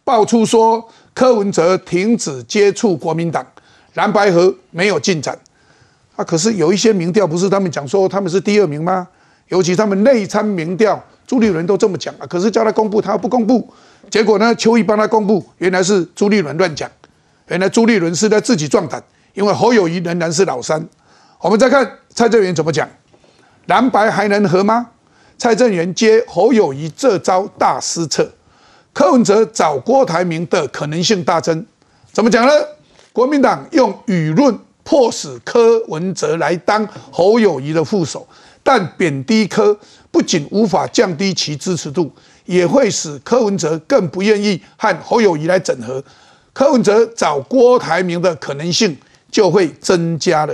[0.03, 3.45] 爆出说柯文哲停止接触国民党。
[3.93, 5.39] 蓝白河没有进展，
[6.15, 9.07] 啊，可是有一些民调不是他们讲说他们是第二名吗？
[9.47, 13.67] 尤其他们内参民调，朱立伦都这么讲啊，可是叫他公布，他不公布，
[14.09, 16.89] 结果呢，邱毅帮他公布，原来是朱立伦乱讲，
[17.47, 19.03] 原来朱立伦是在自己壮胆，
[19.33, 20.87] 因为侯友谊仍然是老三。
[21.39, 22.87] 我们再看蔡正元怎么讲，
[23.65, 24.87] 蓝白还能合吗？
[25.37, 28.31] 蔡正元接侯友谊这招大失策，
[28.93, 31.65] 柯文哲找郭台铭的可能性大增，
[32.11, 32.53] 怎么讲呢？
[33.11, 34.57] 国民党用舆论
[34.91, 38.27] 迫使柯文哲来当侯友谊的副手，
[38.61, 39.79] 但贬低柯
[40.11, 42.11] 不仅无法降低其支持度，
[42.43, 46.03] 也会使柯文哲更不愿意和侯友谊来整合，
[46.51, 48.97] 柯文哲找郭台铭的可能性
[49.31, 50.53] 就会增加了。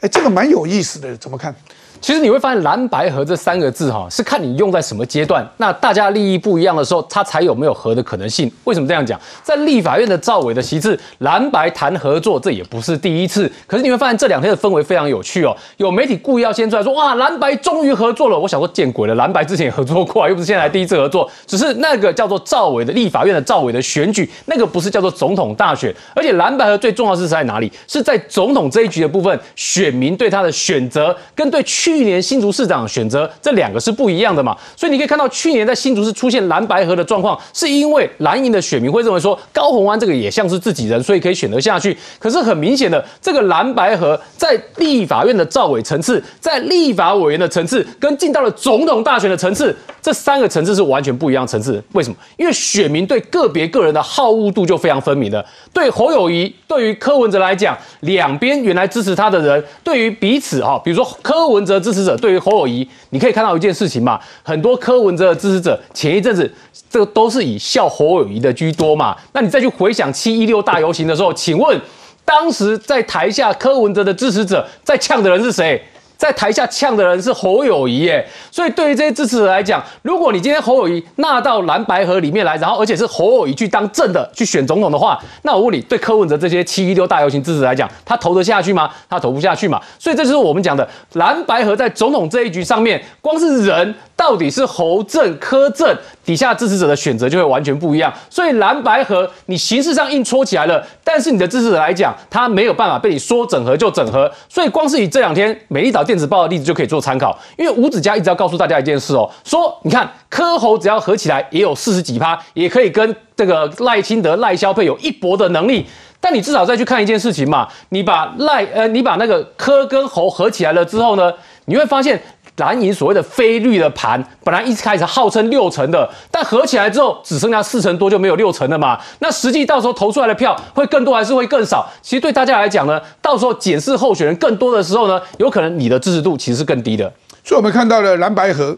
[0.00, 1.54] 哎，这个蛮有意思的，怎么看？
[2.00, 5.46] 其实你会发现“蓝白合”这三个字，哈，是看你用在什么阶段。
[5.58, 8.50] 那大家利益不一样的时候，它才有没有合的可能性。
[8.64, 9.20] 为什么这样讲？
[9.42, 13.50] 在立法院的赵伟的席次，蓝白谈合作，这也不是第一次。
[13.66, 15.54] 可是你会发现这两天的氛围非常有趣哦。
[15.76, 19.14] 有媒体故意要先出来说：“哇，蓝白终于合作了。”我想说，见鬼了！
[19.16, 21.30] 蓝白之前也合作过啊，又不是现在第一次合作。
[21.46, 25.94] 只是那个叫做赵伟的立法院的赵伟的选举，那个不是叫做总统大选。
[26.14, 27.70] 而且蓝白合最重要是在哪里？
[27.86, 31.89] 是在总统这一局的部分，选民对他的选择跟对去。
[31.90, 41.96] 去年新竹市长选择这两个是不一样的嘛，所以你可以看到去年在新竹市出现蓝白河的状况，是因为蓝营的选民会认为说高虹安这个也像是自己人，所以可以选择下去。
[42.20, 51.82] 可是很明显的，这个蓝白河在立法院的赵委层次，在立法委员的层次，跟进到了总统大选的层次，这三个层次是完全不一样层次。
[51.94, 52.16] 为什么？
[52.36, 55.44] 因为选民对个别个人的好恶度就非常分明的。
[55.72, 61.79] 对侯友谊，对于柯文哲来讲，两边原来支持他的人，对于彼此哈，比如说柯文哲。
[61.80, 66.52] 支持者对于侯友谊，你可以看到一件事情嘛，很多柯文哲的支持者前一阵子
[66.88, 69.16] 这个都是以笑侯友谊的居多嘛。
[69.32, 71.80] 那你再去回想七一六大游行的时候，请问
[72.24, 75.82] 当时在台下柯文哲的支持者在呛的人是谁？
[76.20, 88.90] 在台下呛的人是侯友谊耶，所以对于这些支持者来讲，如果你今天侯友谊纳到蓝白河里面来，然后而且是侯友谊去当正的去选总统的话，那我问你，对柯文哲这些七一六大游行支持来讲，他投得下去吗？
[89.08, 89.80] 他投不下去嘛。
[89.98, 95.96] 所以这就是我们讲的蓝白河在总统这一局上面，光是人到底是侯正柯正
[96.30, 98.12] 底下支持者的选择就会完全不一样。
[98.28, 104.30] 所以蓝白河你形式上硬戳起来了，但是你的支持者来讲，他没有办法被你说整合就整合。
[104.48, 106.04] 所以光是以这两天美丽岛。
[106.10, 115.86] 电子报的例子就可以做参考，因为吴子嘉一直要告诉大家一件事哦，说你看柯侯只要合起来也有四十几趴，也可以跟这个赖清德、赖萧配有一搏的能力。
[116.18, 121.32] 但你至少再去看一件事情嘛，你把赖呃，你把那个柯跟侯合起来了之后呢，
[121.66, 122.20] 你会发现
[122.60, 129.00] 蓝营所谓的非绿的盘，本来一开始号称六成的，但合起来之后只剩下四成多，就没有六成了嘛。
[129.18, 131.90] 那实际到时候投出来的票会更多还是会更少？
[132.02, 137.12] 其实对大家来讲呢，到时候检视候选人更多的时候呢，有可能你的支持度其实是更低的。
[137.42, 138.76] 所以我们看到了蓝白合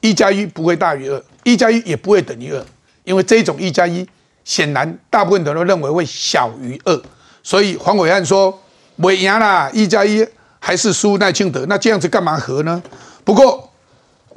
[0.00, 2.62] 一加一不会大于二，一加一也不会等于二，
[3.04, 4.06] 因为这种一加一。
[4.44, 7.00] 显然，大部分人都认为会小于二，
[7.44, 8.52] 所以黄伟汉说
[9.00, 10.26] 不赢啦，一加一
[10.58, 12.82] 还是输赖清德，那这样子干嘛和呢？
[13.24, 13.70] 不过，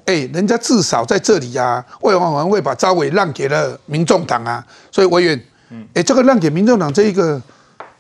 [0.06, 5.46] 哎，人家至少在这里啊，魏黄文会把招委让给了民众党啊，所以委员，
[5.94, 7.42] 哎，这个让给民众党这一个，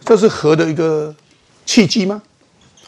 [0.03, 1.13] 这是和的一个
[1.65, 2.21] 契机吗？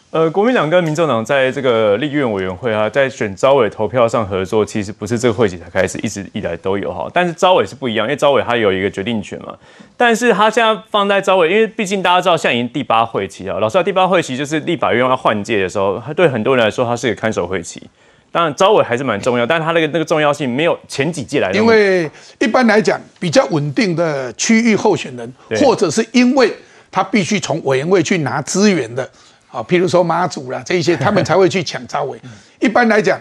[0.09, 7.11] 呃，国民党跟民众党在这个立院委员会啊，在选招委投票上合作，其实不是这个会期才开始，一直以来都有哈。
[7.13, 9.53] 但是招委是不一样，因为招委他有一个决定权嘛。
[9.97, 13.59] 但是他现在放在招委，因为毕竟大家知道，现在已经第八会期啊。
[13.59, 17.83] 老师，第八会期就是立法院要换届的时候，他对很多人来说，它是一个看守会期。
[18.31, 21.59] 当然，招委还是蛮重要，但是他那个那个重要性没有前几届来的。
[21.59, 26.53] 因为一般来讲，比较稳定的区域候选人，或者是因为
[26.89, 29.09] 他必须从委员会去拿资源的。
[29.57, 32.19] 啊，譬如说妈祖啦，这一些他们才会去抢招委。
[32.59, 33.19] 一般来讲，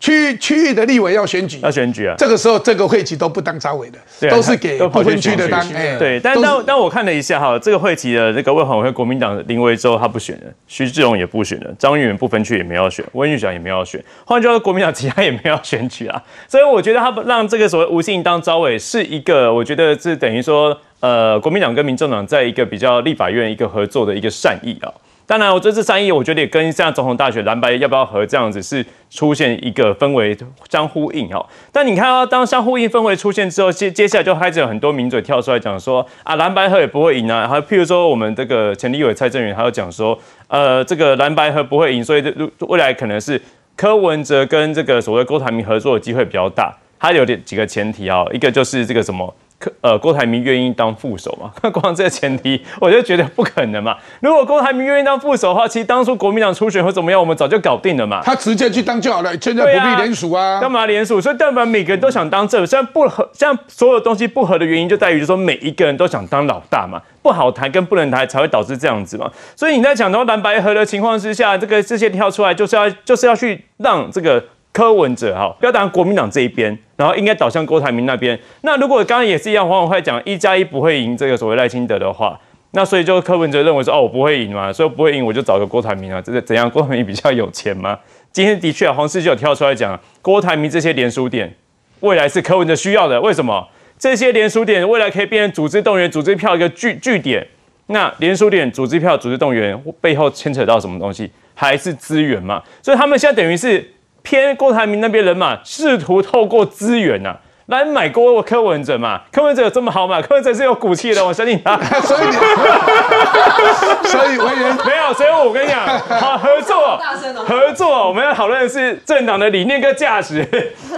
[0.00, 2.14] 区区域的立委要选举，要选举啊。
[2.16, 5.62] 这个时候，这个会期都不当招委的，都是给不分区的当。
[5.98, 14.02] 对，但但但我看了一下哈，这个会期的这个卫环委会，国民党林维洲他不选了，徐志荣也不选了，张玉元不分区也没有选，温玉祥也没有选。
[14.24, 16.22] 换句话说， 国民党其他也没有选举啊。
[16.48, 24.88] 所以我觉得他让这个所谓吴信当招委，是一个我觉得是等于说，呃，国民党跟民众党在一个比较立法院一个合作的一个善意啊。
[25.28, 30.34] 当然，我这次善意，我觉得也跟现在总统大选蓝白要不要合这样子是出现一个氛围
[30.70, 31.46] 相呼应哦。
[31.70, 37.46] 但你看啊，当相呼应氛围出现之后，接接下来就开始有很多名嘴跳出来讲说啊，蓝白合也不会赢啊。
[37.46, 42.24] 还有譬如说我们这个前立委蔡正元，还有讲说，呃，这个蓝白合不会赢，所以
[42.60, 43.38] 未来可能是
[43.76, 46.74] 柯文哲跟这个所谓郭台铭合作的机会比较大。
[46.98, 49.34] 他有点几个前提啊，一个就是这个什么。
[49.80, 51.50] 呃，郭台铭愿意当副手嘛？
[51.70, 53.96] 光这个前提，我就觉得不可能嘛。
[54.20, 58.20] 如果郭台铭愿意当副手的话，其实当初国民党初选会怎么样，我们早就搞定了嘛。
[58.22, 60.60] 他直接去当就好了，现在不必联署啊。
[60.60, 61.20] 干嘛联署？
[61.20, 69.28] 所以但凡每个人都想当这，现在不合，现在所有东西不合的原因就在于，就说每一个人都想当老大嘛，不好谈跟不能谈才会导致这样子嘛。
[69.56, 74.44] 所以你在讲到蓝白合的情况之下，这个这些跳出来就是要就是要去让这个。
[74.78, 78.38] 柯文哲哈，不要当国民党这一边，然后应该倒向郭台铭那边。
[78.60, 82.38] 那如果刚刚也是一样，黄永会讲一加一不会赢这个所谓赖清德的话，
[82.70, 86.70] 那所以就柯文哲认为说，哦，我不会赢嘛，所以不会赢，我就找个郭台铭啊，这个怎样？
[86.70, 87.98] 郭台铭比较有钱吗？
[88.30, 91.52] 今天的确，黄世就有跳出来讲，郭台铭这些连锁点，
[91.98, 93.20] 未来是柯文哲需要的。
[93.20, 93.66] 为什么？
[93.98, 97.44] 这些连锁点未来可以变成组织动员、组织票一个据据点。
[97.88, 101.28] 那连锁点、组织票、组织动员背后牵扯到什么东西？
[101.56, 102.62] 还是资源嘛？
[102.80, 103.84] 所以他们现在等于是。
[104.28, 109.20] 偏郭台铭那边人嘛，试图透过资源呐来买郭柯文哲嘛。
[109.30, 110.22] 柯文哲有这么好嘛？
[110.22, 111.76] 柯文哲是有骨气的，我相信他。
[112.00, 112.22] 所以，
[114.08, 115.86] 所以委员 没有，所以我跟你讲，
[116.18, 116.98] 好合作，
[117.46, 120.42] 合作，我们要讨论的是政党的理念跟价值。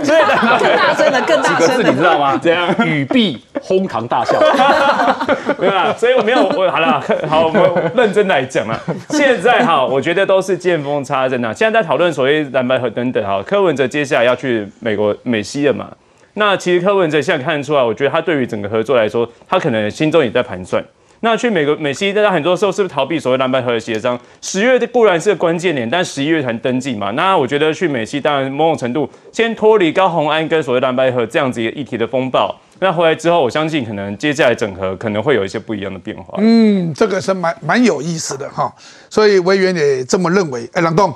[0.04, 2.38] 所以更大声的，更大声的，你知道吗？
[2.40, 4.38] 这样语毕哄堂大笑。
[5.58, 8.78] 没有啦，所以我没有我好了，好，我们认真来讲啊。
[9.08, 11.52] 现在哈，我觉得都是见缝插针啊。
[11.52, 13.42] 现在在讨论所谓蓝白和等等哈。
[13.44, 15.88] 柯文哲接下来要去美国美西了嘛？
[16.34, 20.84] 那其实柯文哲现在看得出来，我觉得他对于整个合作来说，他可能心中也在盘算。
[21.22, 24.18] 那去美国美西，大家很多时候是不是逃避所谓蓝白合的协商？
[24.40, 27.10] 十月固然是个关键点，但十一月才登记嘛。
[27.10, 32.58] 那我觉得去美西，当然某种程度先脱离高鸿安跟所谓蓝白合这样子一个议题的风暴。
[32.78, 36.38] 那回来之后，我相信可能接下来整合可能会有一些不一样的变化。
[36.38, 38.74] 嗯，这个是蛮蛮有意思的哈。
[39.10, 40.66] 所以委员也这么认为。
[40.72, 41.12] 哎，郎栋，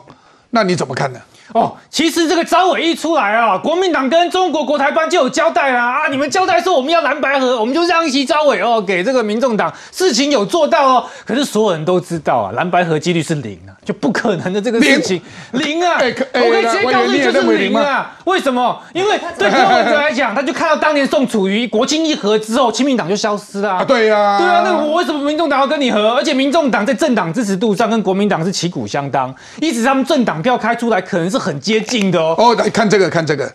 [0.51, 1.19] 那你怎么看呢？
[1.55, 6.09] 哦，其实这个招委一出来啊，国民党跟中国国台办就有交代啦啊！
[6.09, 11.05] 你们交代说我们要蓝白合，我们就让一席招委哦，给这个民众党事情有做到哦。
[11.25, 16.01] 可是所有人都知道啊，蓝白合几率是零啊，就不可能的这个事情零啊！
[16.35, 18.17] 我可以直接告诉你就是零啊！
[18.25, 18.83] 为什么？
[18.93, 23.85] 因为对柯文哲来讲，他就看到当年宋楚瑜国庆一合之后，亲民党就消失了。
[23.85, 26.17] 对呀，对啊，那我为什么民众党要跟你合？
[26.17, 32.19] 而且民众党在政党支持度上跟国民党是旗鼓相当，一直他们政党票开出来，可能是很接近的。
[32.19, 33.53] 哦，哦来看这个，看这个，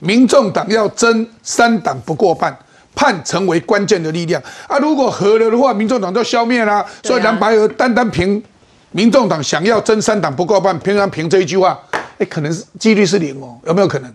[0.00, 2.56] 民众党要争三党不过半，
[2.94, 4.76] 判成为关键的力量啊！
[4.78, 6.84] 如果合了的话，民众党就消灭了。
[7.04, 8.42] 所以蓝白河单单凭
[8.90, 11.78] 民众党想要争三党不过半，偏偏凭这一句话，
[12.18, 14.12] 哎，可能是几率是零哦，有没有可能？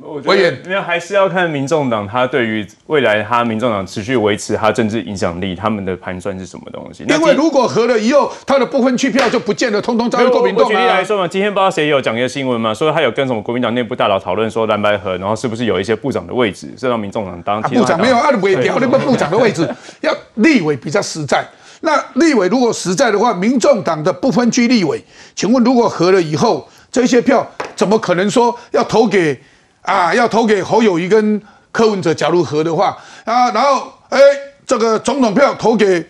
[0.00, 7.04] 委员，没有，还是要看民众党他对于未来他民众党持续维持他政治影响力，他们的盘算是什么东西？
[7.08, 17.98] 因为如果合了以后，他的不分区票就不见了，通通交给国民党举例来说嘛，今天不知道谁有讲一个新闻嘛，说他有跟什么国民党内部大佬讨论说蓝白合，然后是不是有一些部长的位置是让民众党当部长？
[17.98, 19.66] 没有，按委调那个部长的位置，
[20.02, 21.46] 要立委比较实在。
[21.80, 25.02] 那立委如果实在的话，民众党的不分区立委，
[25.34, 29.40] 请问如果合了以后，这些票怎么可能说要投给？
[29.84, 34.18] 啊，要投给侯友谊跟柯文哲，假如合的话啊，然后哎，
[34.66, 36.04] 这个总统票投给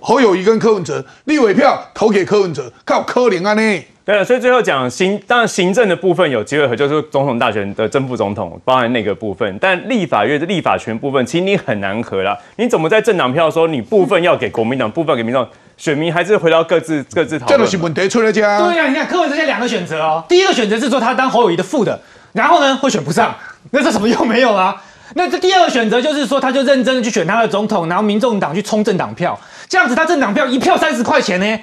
[0.00, 3.84] 侯友谊跟柯文哲，立委票投给柯文哲，靠柯林啊呢？
[4.02, 12.36] 对，所以最后讲行，当然行政的部分有机会和，就是总统大选的正副总统，包含那个部分，但立法院的立法权部分，其实你很难合啦。
[12.56, 15.46] 你怎么在政党票说你部分要给国民党，部分给民众，
[15.76, 17.58] 选民还是回到各自各自讨论？
[17.58, 18.64] 这都是问题出来讲。
[18.64, 22.00] 对呀，你看柯文哲现在两个选择哦，第一个选择是说他当侯友谊的副的。
[22.32, 23.34] 然后呢，会选不上，
[23.70, 24.82] 那这什么用没有啊？
[25.14, 29.36] 那这第二个选择就是说，他就认真的去选他的总统，然后民众党去冲政党票，
[29.68, 31.60] 这样子他政党票一票三十块钱呢，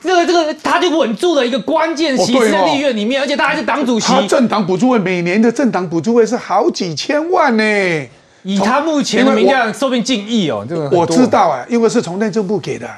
[0.00, 4.06] 这个这个他就稳住了一个关键席次在立院里面，而且他还是党主席。
[4.06, 8.08] 他政党补助费每年的政党补助费是好几千万呢，
[8.42, 10.64] 以他目前的名量，说不定近亿哦。
[10.66, 12.88] 这个我知道啊，因为是从内政部给的，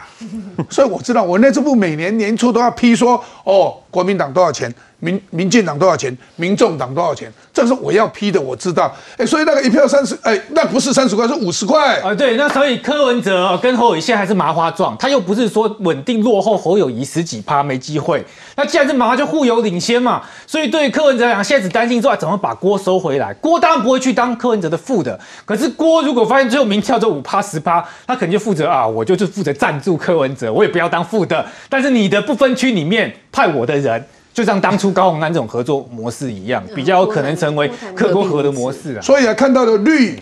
[0.71, 4.73] 所以我知道，我内政部每年年初都要批说，哦，国民党多少钱。
[5.01, 6.17] 民民进党多少钱？
[6.37, 7.33] 民众党多少钱？
[7.53, 8.93] 这是我要批的，我知道。
[9.17, 12.01] 哎，所以那个一票三十，哎，那不是三十块，是五十块。
[12.01, 18.25] 啊，对，那所以柯文哲跟侯友谊现在还是麻花状，他又不是说稳定落后侯友谊十几趴没机会。
[18.57, 20.23] 那既然是麻花，就互有领先嘛。
[20.47, 23.33] 所以对柯文哲来讲，现在只担心说怎么把锅收回来。
[23.35, 31.45] 锅当然不会去当柯文哲的副的，可是锅如果发现最后民调就五趴十趴，他肯定就负责啊，我就是负责赞助柯文哲，我也不要当副的。
[31.69, 34.05] 但是你的不分区里面派我的人。
[34.39, 39.01] 就像当初高鸿安这种合作模式一样，比较有可能成为克国和的模式啊。
[39.03, 40.17] 所以啊，看到的绿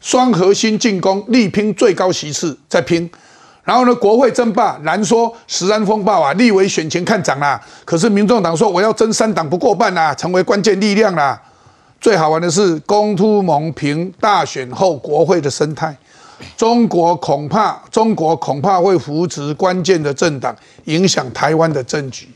[0.00, 3.10] 双核心进攻，力拼最高席次在拼。
[3.64, 7.60] 然后呢，国会争霸，难说石安风暴啊，立委选情看涨啦。
[7.84, 11.38] 可是民众党说我要争三党不过半啦，成为关键力量啦。
[12.00, 15.94] 最好玩的是公突蒙平大选后国会的生态，
[16.56, 20.56] 中国恐怕中国恐怕会扶持关键的政党，
[20.86, 22.26] 影响台湾的政局。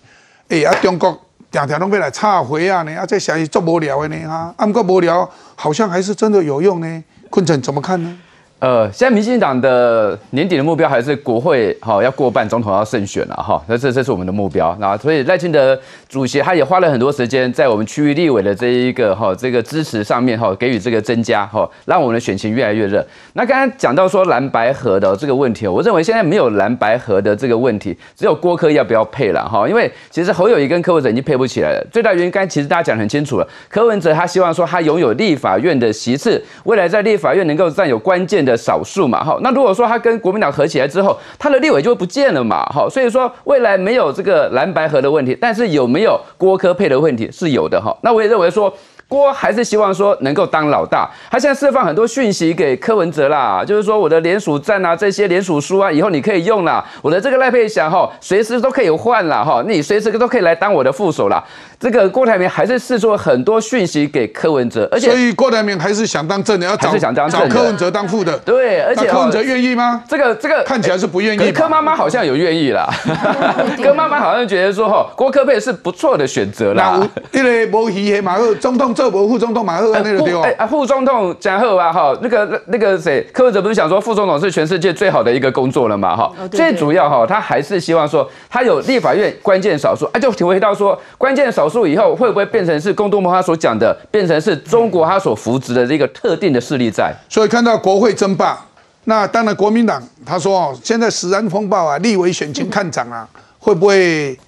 [0.53, 1.18] 哎啊，中国
[1.50, 7.05] 常常拢要来插回啊呢，啊这消息足无聊的呢哈，啊不过无聊，好像还是真的有用呢。
[7.30, 8.18] 昆城怎么看呢？
[8.62, 14.72] 呃，现在民进党的年底的目标还是国会哈要过半，总统要胜选了哈，那这这是我们的目标。
[14.78, 15.76] 那所以赖清德
[16.08, 23.04] 主席他也花了很多时间在我们区域立委的这一个哈这个支持上面哈，给予这个增加哈，让我们的选情越来越热。
[23.32, 31.84] 那刚刚讲到说蓝白河的这个问题，我认为现在没有蓝白河的这个问题，只有郭科要不要配了哈，因为其实侯友谊跟柯文哲已经配不起来了。
[31.90, 38.51] 最大原因刚才其实大家讲很清楚了，柯文哲他希望说他拥有立法院的席次，未来在立法院能够占有关键的。
[38.57, 48.72] 少数嘛，哈，那如果说他跟国民党合起来之后，他的立委就不见了嘛，哈，所以说未来没有这个蓝白合的问题，但是有没有郭科配的问题是有的，哈，那我也认为说。
[49.09, 61.44] 郭还是希望说能够当老大，他现在释放很多讯息给柯文哲啦，就是说我的联署站啊，这些联署书啊，以后你可以用啦，我的这个赖佩祥哈，随时都可以换了哈，你随时都可以来当我的副手啦。
[61.82, 70.02] 这个郭台铭还是释出了很多讯息给柯文哲，而且所以郭台铭还是想当正的，要找想当找柯文哲当副的，对，而且柯文哲愿意吗？
[70.08, 72.88] 这个这个看起来是不愿意，柯妈妈好像有愿意啦，
[73.82, 77.00] 柯妈妈好像觉得说哈，郭科佩是不错的选择啦，
[77.32, 79.80] 因为无戏的嘛，总统做无副总统嘛。
[79.82, 86.30] 副哎啊，副总统讲后啊哈，那个那个谁，柯文哲不是想说副总统是全世界最好的一个工作了嘛哈？
[86.50, 97.12] 最主要哈，他还是希望说他有立法院关键少数啊，就体会到说关键少数以后会不会变成是公东盟他所讲的，变成是中国他所扶植的这个特定的势力在？
[97.28, 98.62] 所以看到国会争霸，
[99.04, 103.26] 那当然国民党他说哦，现在食安风暴啊，立委选情看涨啊，
[103.58, 104.38] 会不会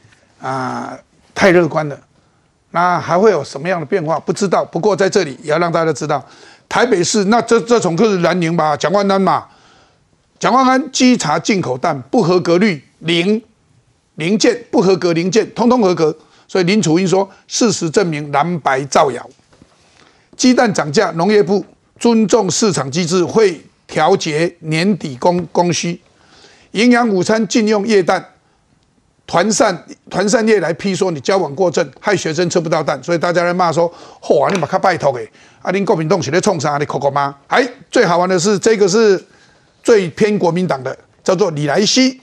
[0.40, 0.96] 啊
[1.34, 1.98] 太乐观了？
[2.70, 4.18] 那还会有什么样的变化？
[4.18, 4.64] 不知道。
[4.64, 6.24] 不过在这里也要让大家知道，
[6.68, 9.46] 台北市那这这种就是蓝营吧，蒋万安嘛，
[10.40, 13.40] 蒋万安稽查进口蛋不合格率零
[14.16, 16.16] 零件不合格零件通通合格，
[16.46, 19.28] 所以林楚英说事实证明蓝白造谣。
[20.36, 21.64] 鸡蛋涨价，农业部
[21.98, 26.00] 尊重市场机制，会调节年底供供需。
[26.72, 28.30] 营养午餐禁用液蛋。
[29.26, 33.90] 团扇团扇业来批说你交往过正，害学生吃不到蛋，所以大家在骂说：
[34.20, 35.26] 嚯，你把卡拜托给
[35.62, 36.76] 阿林国民党起来冲啥？
[36.76, 37.34] 你口口吗？
[37.46, 39.24] 哎，最好玩的是这个是
[39.82, 42.20] 最偏国民党的，叫做李来希。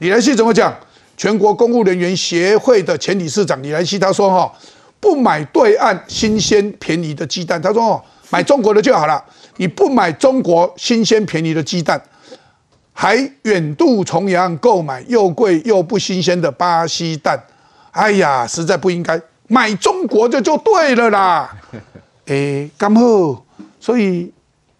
[0.00, 0.76] 李来希怎么讲？
[1.22, 4.52] 全国公务人员协会的前理事长李兰希他说哈，
[4.98, 9.24] 不买对岸新鲜便宜的鸡蛋，他说哦，买中国的就好了，
[9.58, 12.02] 你不买中国新鲜便宜的鸡蛋，
[12.92, 17.40] 还远渡重洋购买又贵又不新鲜的巴西蛋，
[17.92, 21.56] 哎呀，实在不应该买中国的就对了啦。
[22.26, 23.44] 哎，刚好，
[23.78, 24.32] 所以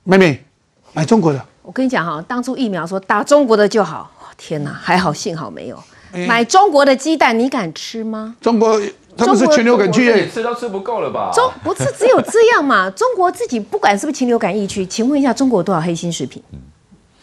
[0.02, 0.44] 妹妹
[0.92, 1.40] 买中国的。
[1.62, 5.80] 我跟你讲哈，当初疫苗说打中国的就好，天哪，还好幸好没有。
[6.26, 8.36] 买中国的鸡蛋，你敢吃吗？
[8.40, 8.80] 中国
[9.16, 11.30] 他们是禽流感区耶，吃都吃不够了吧？
[11.34, 12.88] 中不是只有这样嘛？
[12.96, 16.42] 中国自己不管是不是禽流感疫区，请问一下，中国有多少黑心食品？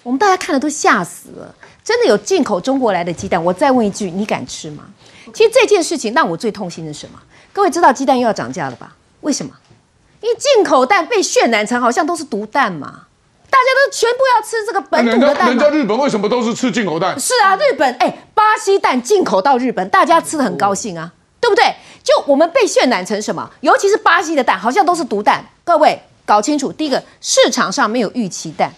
[0.04, 1.54] 我们大家看了都吓死了。
[1.84, 3.44] 真的有进口中国来的鸡蛋？
[3.44, 4.84] 我再问一句，你敢吃吗？
[5.34, 7.20] 其实这件事情让我最痛心的是什么？
[7.52, 8.96] 各位知道鸡蛋又要涨价了吧？
[9.22, 9.52] 为什么？
[10.22, 13.08] 因为进口蛋被渲染成好像都是毒蛋嘛。
[13.50, 17.20] 大家都全部要吃这个本土的蛋人家日本为什么都是吃进口蛋？
[17.20, 21.12] 是啊，日本哎，巴西蛋进口到日本，大家吃的很高兴啊，
[21.42, 21.76] 对不对？
[22.04, 23.50] 就我们被渲染成什么？
[23.62, 25.46] 尤其是巴西的蛋，好像都是毒蛋。
[25.64, 28.72] 各位搞清楚，第一个市场上没有预期蛋，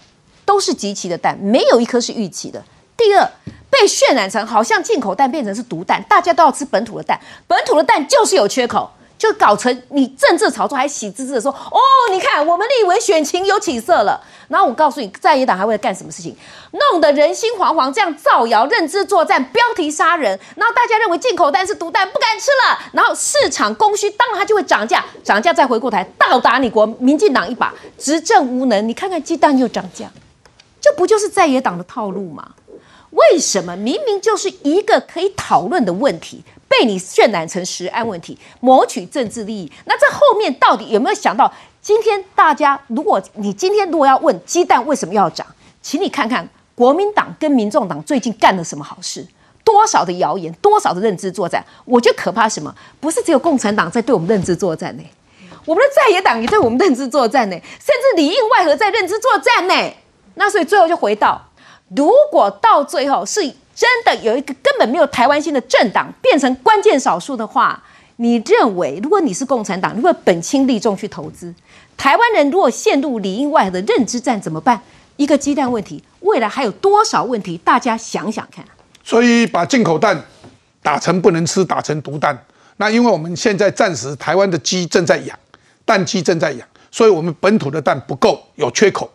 [0.44, 2.62] 都是集齐的蛋，没有一颗是预期的。
[2.96, 3.30] 第二，
[3.70, 8.90] 被渲染成好像进口蛋变成是毒蛋，大家都要吃本土的蛋，本土的蛋就是有缺口。
[9.22, 11.78] 就搞成你政治炒作，还喜滋滋的说哦，
[12.10, 14.20] 你看我们立委选情有起色了。
[14.48, 16.36] 然后我告诉你，在野党还会干什么事情？
[16.72, 20.36] 弄得人心惶惶，这样造谣、认知作战、标题杀人。
[20.56, 22.90] 然后大家认为进口蛋是毒蛋，不敢吃了。
[22.94, 28.88] 然后市场供需，当然它就会涨价，涨价再回过台倒打你国民进党一把，执政无能。
[28.88, 30.10] 你看看鸡蛋又涨价，
[30.80, 32.50] 这不就是在野党的套路吗？
[33.12, 36.42] 为什么明明就是一个可以讨论的问题？
[36.68, 39.70] 被你渲染成食安问题，谋取政治利益。
[39.84, 41.52] 那这后面到底有没有想到？
[41.82, 45.46] 今天大家，如果你今天如果要问鸡蛋为什么要涨，
[45.82, 49.26] 请你看看国民党跟民众党最近干了什么好事？
[49.64, 51.64] 多少的谣言，多少的认知作战？
[51.84, 52.74] 我觉得可怕什么？
[53.00, 55.02] 不是只有共产党在对我们认知作战呢？
[55.66, 59.74] 我们的在野党也对我们认知作战呢，甚至里应外合在认知作战呢。
[60.36, 61.40] 那所以最后就回到，
[61.96, 63.54] 如果到最后是。
[63.74, 67.82] 真的有一个根本没有台湾性的政党变成关键少数的话，
[68.16, 71.52] 你认为如果你是共产党，如果本轻利重去投资，
[71.96, 74.78] 台湾人如果陷入里应外合的认知战怎么办？
[75.16, 77.56] 一个鸡蛋问题，未来还有多少问题？
[77.64, 78.62] 大家想想看。
[79.02, 80.22] 所以把进口蛋
[80.82, 82.38] 打成不能吃，打成毒蛋。
[82.76, 85.36] 那因为我们现在暂时台湾的鸡正在养，
[85.86, 89.10] 蛋鸡正在养，所以我们本土的蛋不够，有缺口。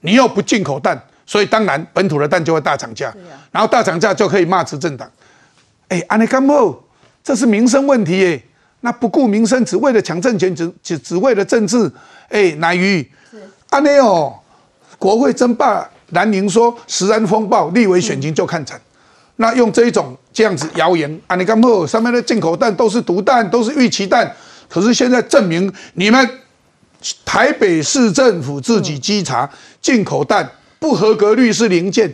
[0.00, 0.98] 你又不进口蛋。
[1.32, 3.10] 所以当然，本土的蛋就会大涨价，
[3.50, 5.10] 然后大涨价就可以骂执政党。
[5.88, 6.78] 哎，安尼干不？
[7.24, 8.42] 这是民生问题耶。
[8.80, 11.90] 那不顾民生，只为了抢政权，只只只为了政治。
[12.28, 13.10] 哎，乃于
[13.70, 14.34] 安内哦，
[14.98, 18.78] 国会争霸，南宁说食安风暴，立委选情就看惨。
[19.36, 21.86] 那用这一种这样子谣言，安尼干不？
[21.86, 24.30] 上面的进口蛋都是毒蛋，都是预期蛋。
[24.68, 26.28] 可是现在证明，你们
[27.24, 29.48] 台北市政府自己稽查
[29.80, 30.46] 进口蛋。
[30.82, 32.12] 不合格率是零件。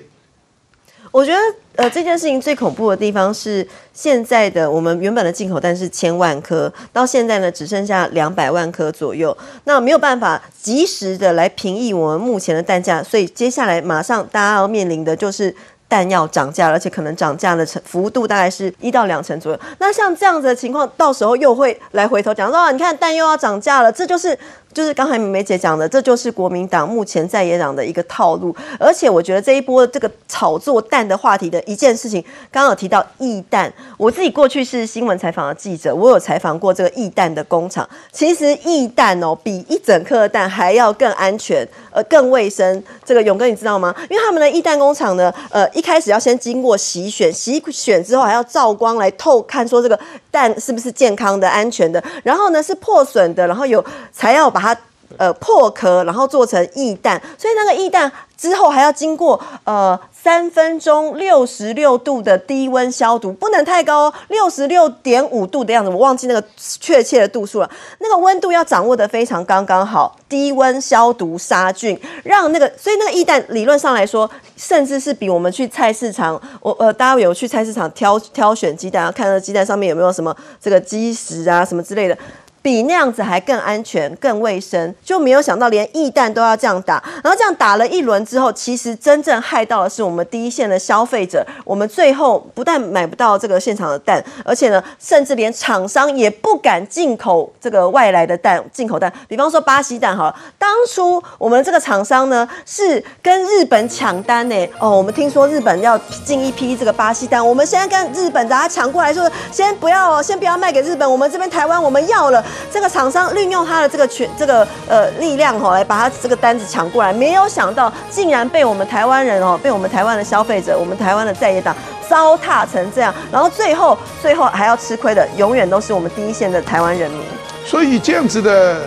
[1.11, 1.39] 我觉得，
[1.77, 9.35] 呃，这件事情最恐怖的地方是，现在的我们原本的进口蛋是千万颗，到现在呢只剩下两百万颗左右，
[9.65, 15.53] 那没有办法及时的来平抑我们目前的蛋价，所以接下来马上大家要面临的就是
[15.89, 19.59] 蛋要涨价，而且可能涨价的成幅度大概是一到两成左右。
[19.79, 24.39] 那像这样子的情况，到时候又会来回头讲说，你看蛋又要涨价了，这就是。
[24.71, 28.55] 就是刚才梅姐讲的，这就是国民党目前在野党的一个套路。
[28.79, 37.89] 而且我觉得这一波这个炒作蛋的话题的一件事情，刚刚有提到易蛋，我自己过去是新闻采访的记者，我有采访过这个易蛋的工厂。
[38.13, 42.81] 其实易蛋哦，比一整颗蛋还要更安全，呃，更卫生。
[43.05, 43.93] 这个勇哥你知道吗？
[44.11, 49.97] 因为他们的易蛋工厂呢，呃，一开始要先经过洗选，洗选之后还要照光来透看，说这个
[50.29, 52.03] 蛋是不是健康的、安全的。
[52.25, 54.77] 然后呢是破损的，然后有才要把它。
[55.17, 67.71] 呃，破壳然后做成易蛋，所以那个易蛋之后还要经过呃三分钟六十六度的低温消毒，不能太高哦，六十六点五度的样子，我忘记那个确切的度数了。
[68.01, 82.17] 那个温度要掌握的非常刚刚好，低温消毒杀菌，让那个所以那个易蛋理论上来说，甚至是比我们去菜市场，我呃大家有去菜市场挑挑选鸡蛋，看那鸡蛋上面有没有什么这个鸡食啊什么之类的。
[82.61, 87.03] 比那样子还更安全、更卫生，就没有想到连易弹都要这样打。
[87.23, 91.47] 然后这样打了一轮之后，其实真正害到的是我们第一线的消费者。
[91.65, 99.13] 我们最后不但买不到这个现场的蛋，而且呢，甚至连厂商也不敢进口这个外来的蛋、进口蛋。
[99.29, 104.69] 比方说巴西蛋，好了，当初我们这个厂商呢是跟日本抢单呢。
[104.79, 112.45] 哦，我们听说日本要进一批这个巴西蛋，我们现在跟日本大家抢过来，说先不要，先不要卖给日本，我们这边台湾我们要了。
[112.71, 121.75] 这个厂商利用他的这个权、这个呃力量哈，来把他这个单子抢过来，没有想到竟然被我们台湾人哦，被我们台湾的消费者、我们台湾的在野党
[122.09, 127.21] 糟蹋成这样，然后最后最后还要吃亏的，永远都是我们第一线的台湾人民。
[127.67, 128.81] 所以这样子的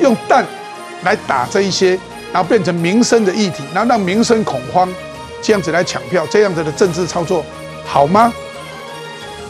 [0.00, 0.44] 用弹
[1.04, 1.98] 来打这一些，
[2.32, 4.88] 然后变成民生的议题，然后让民生恐慌，
[5.40, 7.44] 这样子来抢票，这样子的政治操作
[7.84, 8.32] 好吗？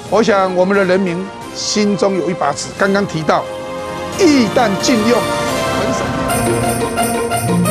[0.08, 3.44] 我想我们的人民心中有一把尺，刚刚提到。
[4.18, 7.65] 一旦禁用，很少。